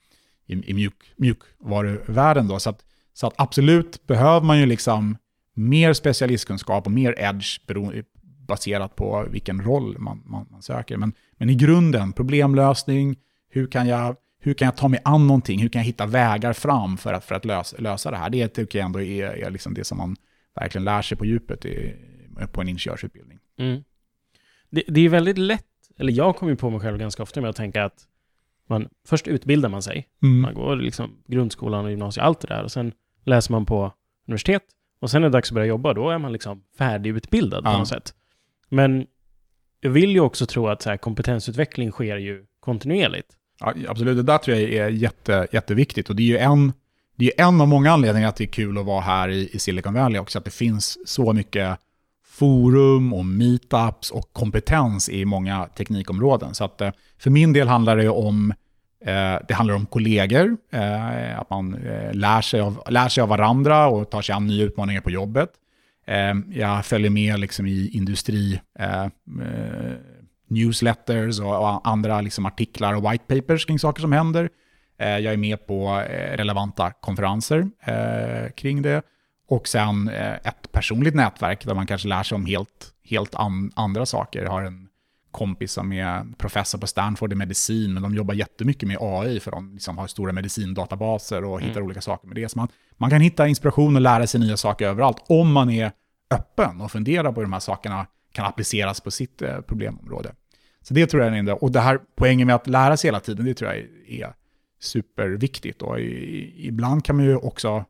[0.45, 2.47] i, i mjuk, mjukvaruvärlden.
[2.47, 2.59] Då.
[2.59, 5.17] Så, att, så att absolut behöver man ju liksom
[5.53, 7.59] mer specialistkunskap och mer edge
[8.47, 10.97] baserat på vilken roll man, man, man, söker.
[10.97, 13.15] Men, men i grunden, problemlösning,
[13.49, 16.53] hur kan, jag, hur kan jag ta mig an någonting, hur kan jag hitta vägar
[16.53, 18.29] fram för att, för att lösa, lösa det här?
[18.29, 20.15] Det tycker jag ändå är, är liksom det som man
[20.55, 21.95] verkligen lär sig på djupet i,
[22.51, 23.39] på en ingenjörsutbildning.
[23.57, 23.83] Mm.
[24.69, 25.65] Det, det är väldigt lätt,
[25.97, 28.07] eller jag kommer på mig själv ganska ofta med att tänka att
[28.67, 30.07] man, först utbildar man sig.
[30.23, 30.41] Mm.
[30.41, 32.63] Man går liksom grundskolan och gymnasiet, allt det där.
[32.63, 32.93] Och sen
[33.25, 33.93] läser man på
[34.27, 34.63] universitet.
[34.99, 35.93] Och sen är det dags att börja jobba.
[35.93, 37.71] Då är man liksom färdigutbildad ja.
[37.71, 38.13] på något sätt.
[38.69, 39.07] Men
[39.79, 43.37] jag vill ju också tro att så kompetensutveckling sker ju kontinuerligt.
[43.61, 46.09] Ja, absolut, det där tror jag är jätte, jätteviktigt.
[46.09, 46.73] Och det är ju en,
[47.15, 49.59] det är en av många anledningar att det är kul att vara här i, i
[49.59, 50.37] Silicon Valley också.
[50.37, 51.79] Att det finns så mycket
[52.41, 56.53] forum och meetups och kompetens i många teknikområden.
[56.53, 58.53] Så att, eh, för min del handlar det om
[59.05, 61.71] eh, det handlar om kollegor, eh, att man
[62.13, 65.49] lär sig, av, lär sig av varandra och tar sig an nya utmaningar på jobbet.
[66.53, 68.61] Jag följer med liksom i industri,
[70.51, 74.49] newsletters och andra liksom artiklar och white papers kring saker som händer.
[74.97, 76.03] Jag är med på
[76.35, 77.69] relevanta konferenser
[78.55, 79.03] kring det.
[79.51, 83.71] Och sen eh, ett personligt nätverk där man kanske lär sig om helt, helt an,
[83.75, 84.43] andra saker.
[84.43, 84.87] Jag har en
[85.31, 89.51] kompis som är professor på Stanford i medicin, men de jobbar jättemycket med AI för
[89.51, 91.83] de liksom har stora medicindatabaser och hittar mm.
[91.83, 92.49] olika saker med det.
[92.49, 95.91] Så man, man kan hitta inspiration och lära sig nya saker överallt om man är
[96.33, 100.31] öppen och funderar på hur de här sakerna kan appliceras på sitt eh, problemområde.
[100.81, 103.19] Så det tror jag är en Och det här poängen med att lära sig hela
[103.19, 104.33] tiden, det tror jag är
[104.79, 105.81] superviktigt.
[105.81, 107.85] Och ibland kan man ju också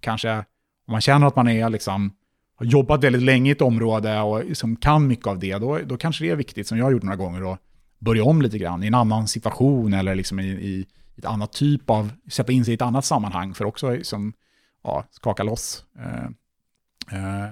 [0.00, 0.44] kanske
[0.86, 2.12] om man känner att man är liksom,
[2.56, 5.96] har jobbat väldigt länge i ett område och liksom kan mycket av det, då, då
[5.96, 7.60] kanske det är viktigt, som jag har gjort några gånger, att
[7.98, 10.86] börja om lite grann i en annan situation eller liksom i, i
[11.16, 14.32] ett annat typ av, sätta in sig i ett annat sammanhang för också liksom,
[14.84, 16.24] ja, skaka loss eh,
[17.18, 17.50] eh,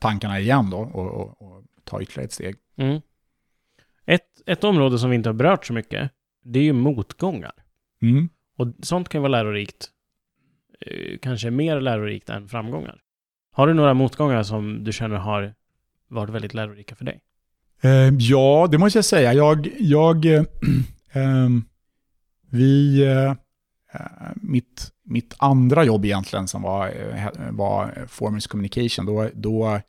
[0.00, 2.56] tankarna igen då och, och, och, ta ytterligare ett steg.
[2.76, 3.00] Mm.
[4.10, 6.10] Ett, ett område som vi inte har berört så mycket,
[6.44, 7.52] det är ju motgångar.
[8.02, 8.28] Mm.
[8.56, 9.90] Och sånt kan vara lärorikt
[10.86, 13.00] Eh, kanske mer lärorikt än framgångar.
[13.52, 15.54] Har du några motgångar som du känner har
[16.08, 17.20] varit väldigt lärorika för dig?
[17.80, 19.34] Eh, ja, det måste jag säga.
[19.34, 20.42] Jag, jag eh,
[21.12, 21.64] ehm,
[22.50, 23.34] vi, eh,
[24.34, 29.80] mitt, mitt andra jobb egentligen som var, eh, var Formers Communication, då, då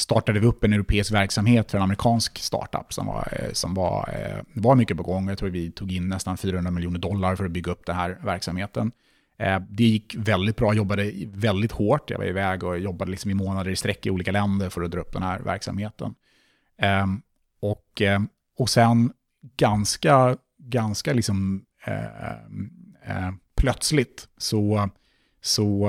[0.00, 4.08] startade vi upp en europeisk verksamhet för en amerikansk startup som var, eh, som var,
[4.12, 5.28] eh, var mycket på gång.
[5.28, 8.18] Jag tror vi tog in nästan 400 miljoner dollar för att bygga upp den här
[8.24, 8.92] verksamheten.
[9.38, 12.10] Eh, det gick väldigt bra, jag jobbade väldigt hårt.
[12.10, 14.90] Jag var iväg och jobbade liksom i månader i sträck i olika länder för att
[14.90, 16.14] dra upp den här verksamheten.
[16.78, 17.22] Ehm,
[17.60, 18.02] och,
[18.58, 19.12] och sen
[19.56, 21.64] ganska, ganska liksom,
[23.56, 24.90] plötsligt så,
[25.42, 25.88] så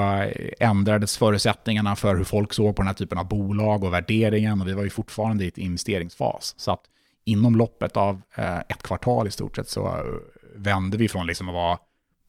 [0.60, 4.62] ändrades förutsättningarna för hur folk såg på den här typen av bolag och värderingen.
[4.62, 6.54] Och vi var ju fortfarande i ett investeringsfas.
[6.58, 6.82] Så att
[7.26, 8.22] inom loppet av
[8.70, 10.06] ett kvartal i stort sett så
[10.56, 11.78] vände vi från liksom att vara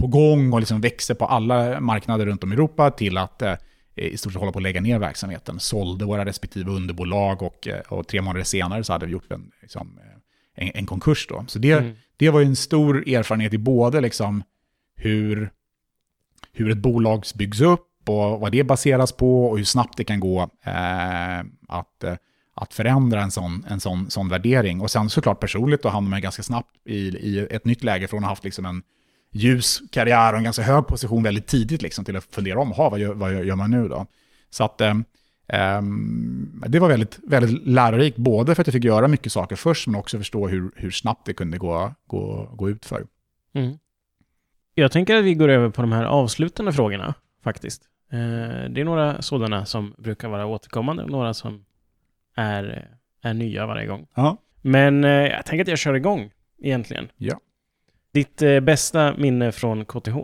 [0.02, 3.54] på gång och liksom växer på alla marknader runt om i Europa till att eh,
[3.96, 5.60] i stort sett hålla på att lägga ner verksamheten.
[5.60, 9.50] Sålde våra respektive underbolag och, eh, och tre månader senare så hade vi gjort en,
[9.62, 11.26] liksom, eh, en, en konkurs.
[11.28, 11.44] Då.
[11.48, 11.96] Så det, mm.
[12.16, 14.42] det var ju en stor erfarenhet i både liksom
[14.96, 15.50] hur,
[16.52, 20.20] hur ett bolag byggs upp och vad det baseras på och hur snabbt det kan
[20.20, 21.38] gå eh,
[21.68, 22.14] att, eh,
[22.54, 24.80] att förändra en sån, en sån, sån värdering.
[24.80, 28.18] Och sen såklart personligt, då hamnar man ganska snabbt i, i ett nytt läge från
[28.18, 28.82] att ha haft liksom en
[29.32, 32.98] ljus karriär och en ganska hög position väldigt tidigt liksom, till att fundera om, vad
[32.98, 34.06] gör, vad gör man nu då?
[34.50, 34.94] Så att eh,
[36.66, 40.00] det var väldigt, väldigt lärorikt, både för att jag fick göra mycket saker först, men
[40.00, 43.06] också förstå hur, hur snabbt det kunde gå, gå, gå ut för.
[43.54, 43.78] Mm.
[44.74, 47.14] Jag tänker att vi går över på de här avslutande frågorna,
[47.44, 47.82] faktiskt.
[48.12, 48.18] Eh,
[48.70, 51.64] det är några sådana som brukar vara återkommande, några som
[52.36, 52.88] är,
[53.22, 54.06] är nya varje gång.
[54.14, 54.36] Ja.
[54.62, 56.30] Men eh, jag tänker att jag kör igång,
[56.62, 57.08] egentligen.
[57.16, 57.40] Ja.
[58.12, 60.16] Ditt eh, bästa minne från KTH?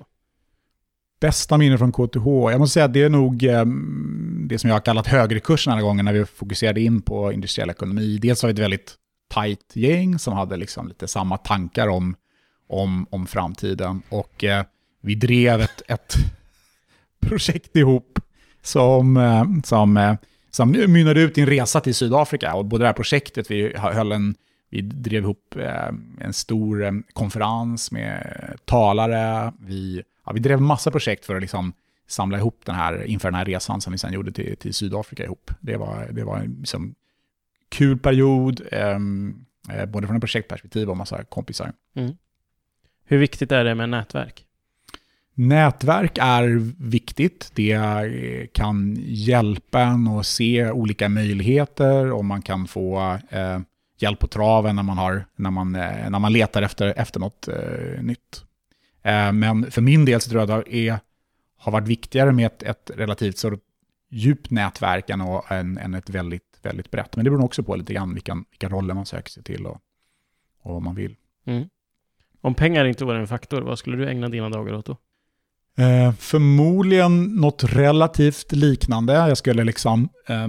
[1.21, 2.27] Bästa minne från KTH?
[2.27, 3.39] Jag måste säga att det är nog
[4.49, 7.71] det som jag har kallat högrekursen den här gången när vi fokuserade in på industriell
[7.71, 8.19] ekonomi.
[8.23, 8.95] Dels har vi ett väldigt
[9.29, 12.17] tajt gäng som hade liksom lite samma tankar om,
[12.69, 14.03] om, om framtiden.
[14.09, 14.65] Och eh,
[15.01, 16.15] vi drev ett, ett
[17.21, 18.19] projekt ihop
[18.63, 20.15] som, eh, som, eh,
[20.51, 22.55] som mynnade ut i en resa till Sydafrika.
[22.55, 24.35] Och både det här projektet, vi höll en
[24.71, 25.89] vi drev ihop eh,
[26.21, 29.53] en stor eh, konferens med talare.
[29.61, 31.73] Vi, ja, vi drev massa projekt för att liksom
[32.07, 35.25] samla ihop den här, inför den här resan som vi sen gjorde till, till Sydafrika
[35.25, 35.51] ihop.
[35.61, 36.95] Det var, det var en liksom,
[37.69, 41.73] kul period, ehm, eh, både från ett projektperspektiv och massa kompisar.
[41.95, 42.17] Mm.
[43.11, 44.45] Hur viktigt är det med nätverk?
[45.35, 47.51] Nätverk är viktigt.
[47.55, 53.61] Det kan hjälpa en att se olika möjligheter och man kan få eh,
[53.99, 57.49] hjälp på traven när man, har, när man, eh, när man letar efter, efter något
[57.49, 58.45] eh, nytt.
[59.03, 60.99] Eh, men för min del så tror jag att det är,
[61.59, 63.59] har varit viktigare med ett, ett relativt så
[64.11, 67.17] djupt nätverk än, än, än ett väldigt, väldigt brett.
[67.17, 69.81] Men det beror också på lite grann vilka, vilka roller man söker sig till och,
[70.63, 71.17] och vad man vill.
[71.45, 71.69] Mm.
[72.41, 74.97] Om pengar inte var en faktor, vad skulle du ägna dina dagar åt då?
[75.79, 79.13] Eh, förmodligen något relativt liknande.
[79.13, 80.49] Jag skulle liksom eh,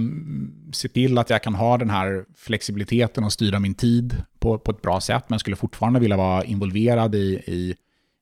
[0.72, 4.70] se till att jag kan ha den här flexibiliteten och styra min tid på, på
[4.70, 7.74] ett bra sätt, men jag skulle fortfarande vilja vara involverad i, i,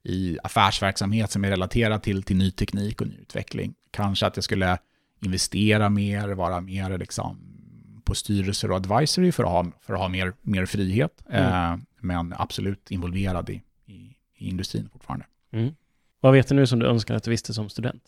[0.04, 3.74] i affärsverksamhet som är relaterad till, till ny teknik och ny utveckling.
[3.90, 4.78] Kanske att jag skulle
[5.20, 7.47] investera mer, vara mer liksom
[8.08, 11.72] på styrelser och advisory för att ha, för att ha mer, mer frihet, mm.
[11.72, 13.92] eh, men absolut involverad i, i,
[14.36, 15.26] i industrin fortfarande.
[15.52, 15.74] Mm.
[16.20, 18.02] Vad vet du nu som du önskar att du visste som student?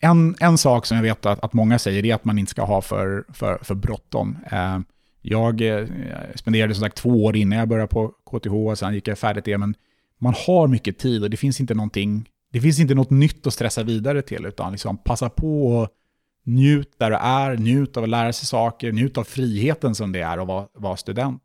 [0.00, 2.64] En, en sak som jag vet att, att många säger är att man inte ska
[2.64, 4.38] ha för, för, för bråttom.
[4.50, 4.78] Eh,
[5.22, 5.86] jag eh,
[6.34, 9.44] spenderade som sagt två år innan jag började på KTH, och sen gick jag färdigt
[9.44, 9.74] det, men
[10.18, 13.54] man har mycket tid och det finns inte någonting, det finns inte något nytt att
[13.54, 15.88] stressa vidare till, utan liksom passa på och
[16.44, 20.20] njut där du är, njut av att lära sig saker, njut av friheten som det
[20.20, 21.42] är att vara, vara student.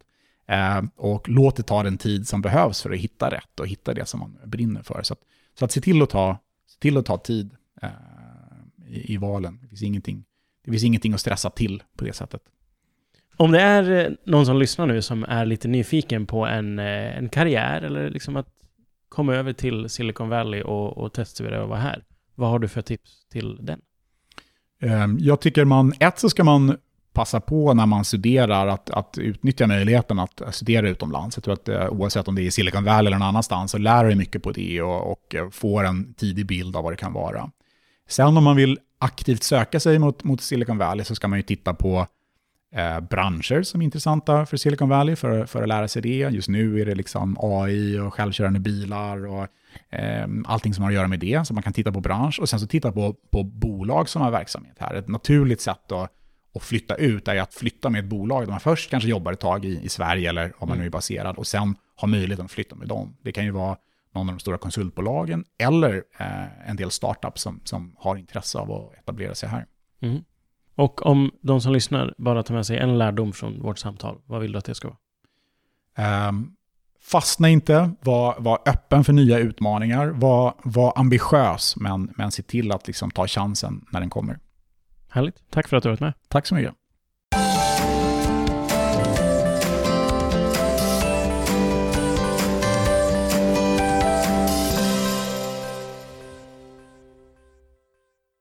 [0.48, 3.94] Eh, och låt det ta den tid som behövs för att hitta rätt och hitta
[3.94, 5.04] det som man brinner för.
[5.04, 5.20] Så att,
[5.60, 6.38] så att se till att ta,
[6.68, 7.90] se till att ta tid eh,
[8.88, 9.60] i, i, valen.
[9.62, 10.24] Det finns, ingenting,
[10.66, 12.42] det finns ingenting att stressa till på det sättet.
[13.38, 17.18] Om det är eh, någon som lyssnar nu som är lite nyfiken på en, eh,
[17.18, 18.48] en karriär eller liksom att
[19.10, 22.04] komma över till Silicon Valley och, och teststudera och vara här.
[22.36, 23.82] Vad har du för tips till den?
[24.82, 26.78] Ehm, jag tycker man, ett så ska man
[27.14, 31.38] passa på när man studerar att, att utnyttja möjligheten att studera utomlands.
[31.38, 33.78] Jag tror att eh, oavsett om det är i Silicon Valley eller någon annanstans så
[33.78, 36.98] lär du mycket på det och, och eh, får en tidig bild av vad det
[36.98, 37.52] kan vara.
[38.10, 41.44] Sen om man vill aktivt söka sig mot, mot Silicon Valley så ska man ju
[41.44, 42.08] titta på
[42.76, 46.30] eh, branscher som är intressanta för Silicon Valley för, för att lära sig det.
[46.32, 49.48] Just nu är det liksom AI och självkörande bilar och
[49.90, 51.48] eh, allting som har att göra med det.
[51.48, 54.32] Så man kan titta på bransch och sen så titta på, på bolag som har
[54.32, 54.96] verksamhet här.
[54.96, 56.16] Ett naturligt sätt att
[56.52, 59.40] och flytta ut är att flytta med ett bolag där man först kanske jobbar ett
[59.40, 62.52] tag i, i Sverige eller om man nu är baserad och sen har möjligheten att
[62.52, 63.18] flytta med dem.
[63.22, 63.78] Det kan ju vara
[64.14, 68.72] någon av de stora konsultbolagen eller eh, en del startups som, som har intresse av
[68.72, 69.66] att etablera sig här.
[70.02, 70.24] Mm.
[70.80, 74.42] Och om de som lyssnar bara tar med sig en lärdom från vårt samtal, vad
[74.42, 76.28] vill du att det ska vara?
[76.30, 76.56] Um,
[77.02, 82.72] fastna inte, var, var öppen för nya utmaningar, var, var ambitiös, men, men se till
[82.72, 84.40] att liksom ta chansen när den kommer.
[85.10, 85.44] Härligt.
[85.50, 86.14] Tack för att du har varit med.
[86.28, 86.74] Tack så mycket.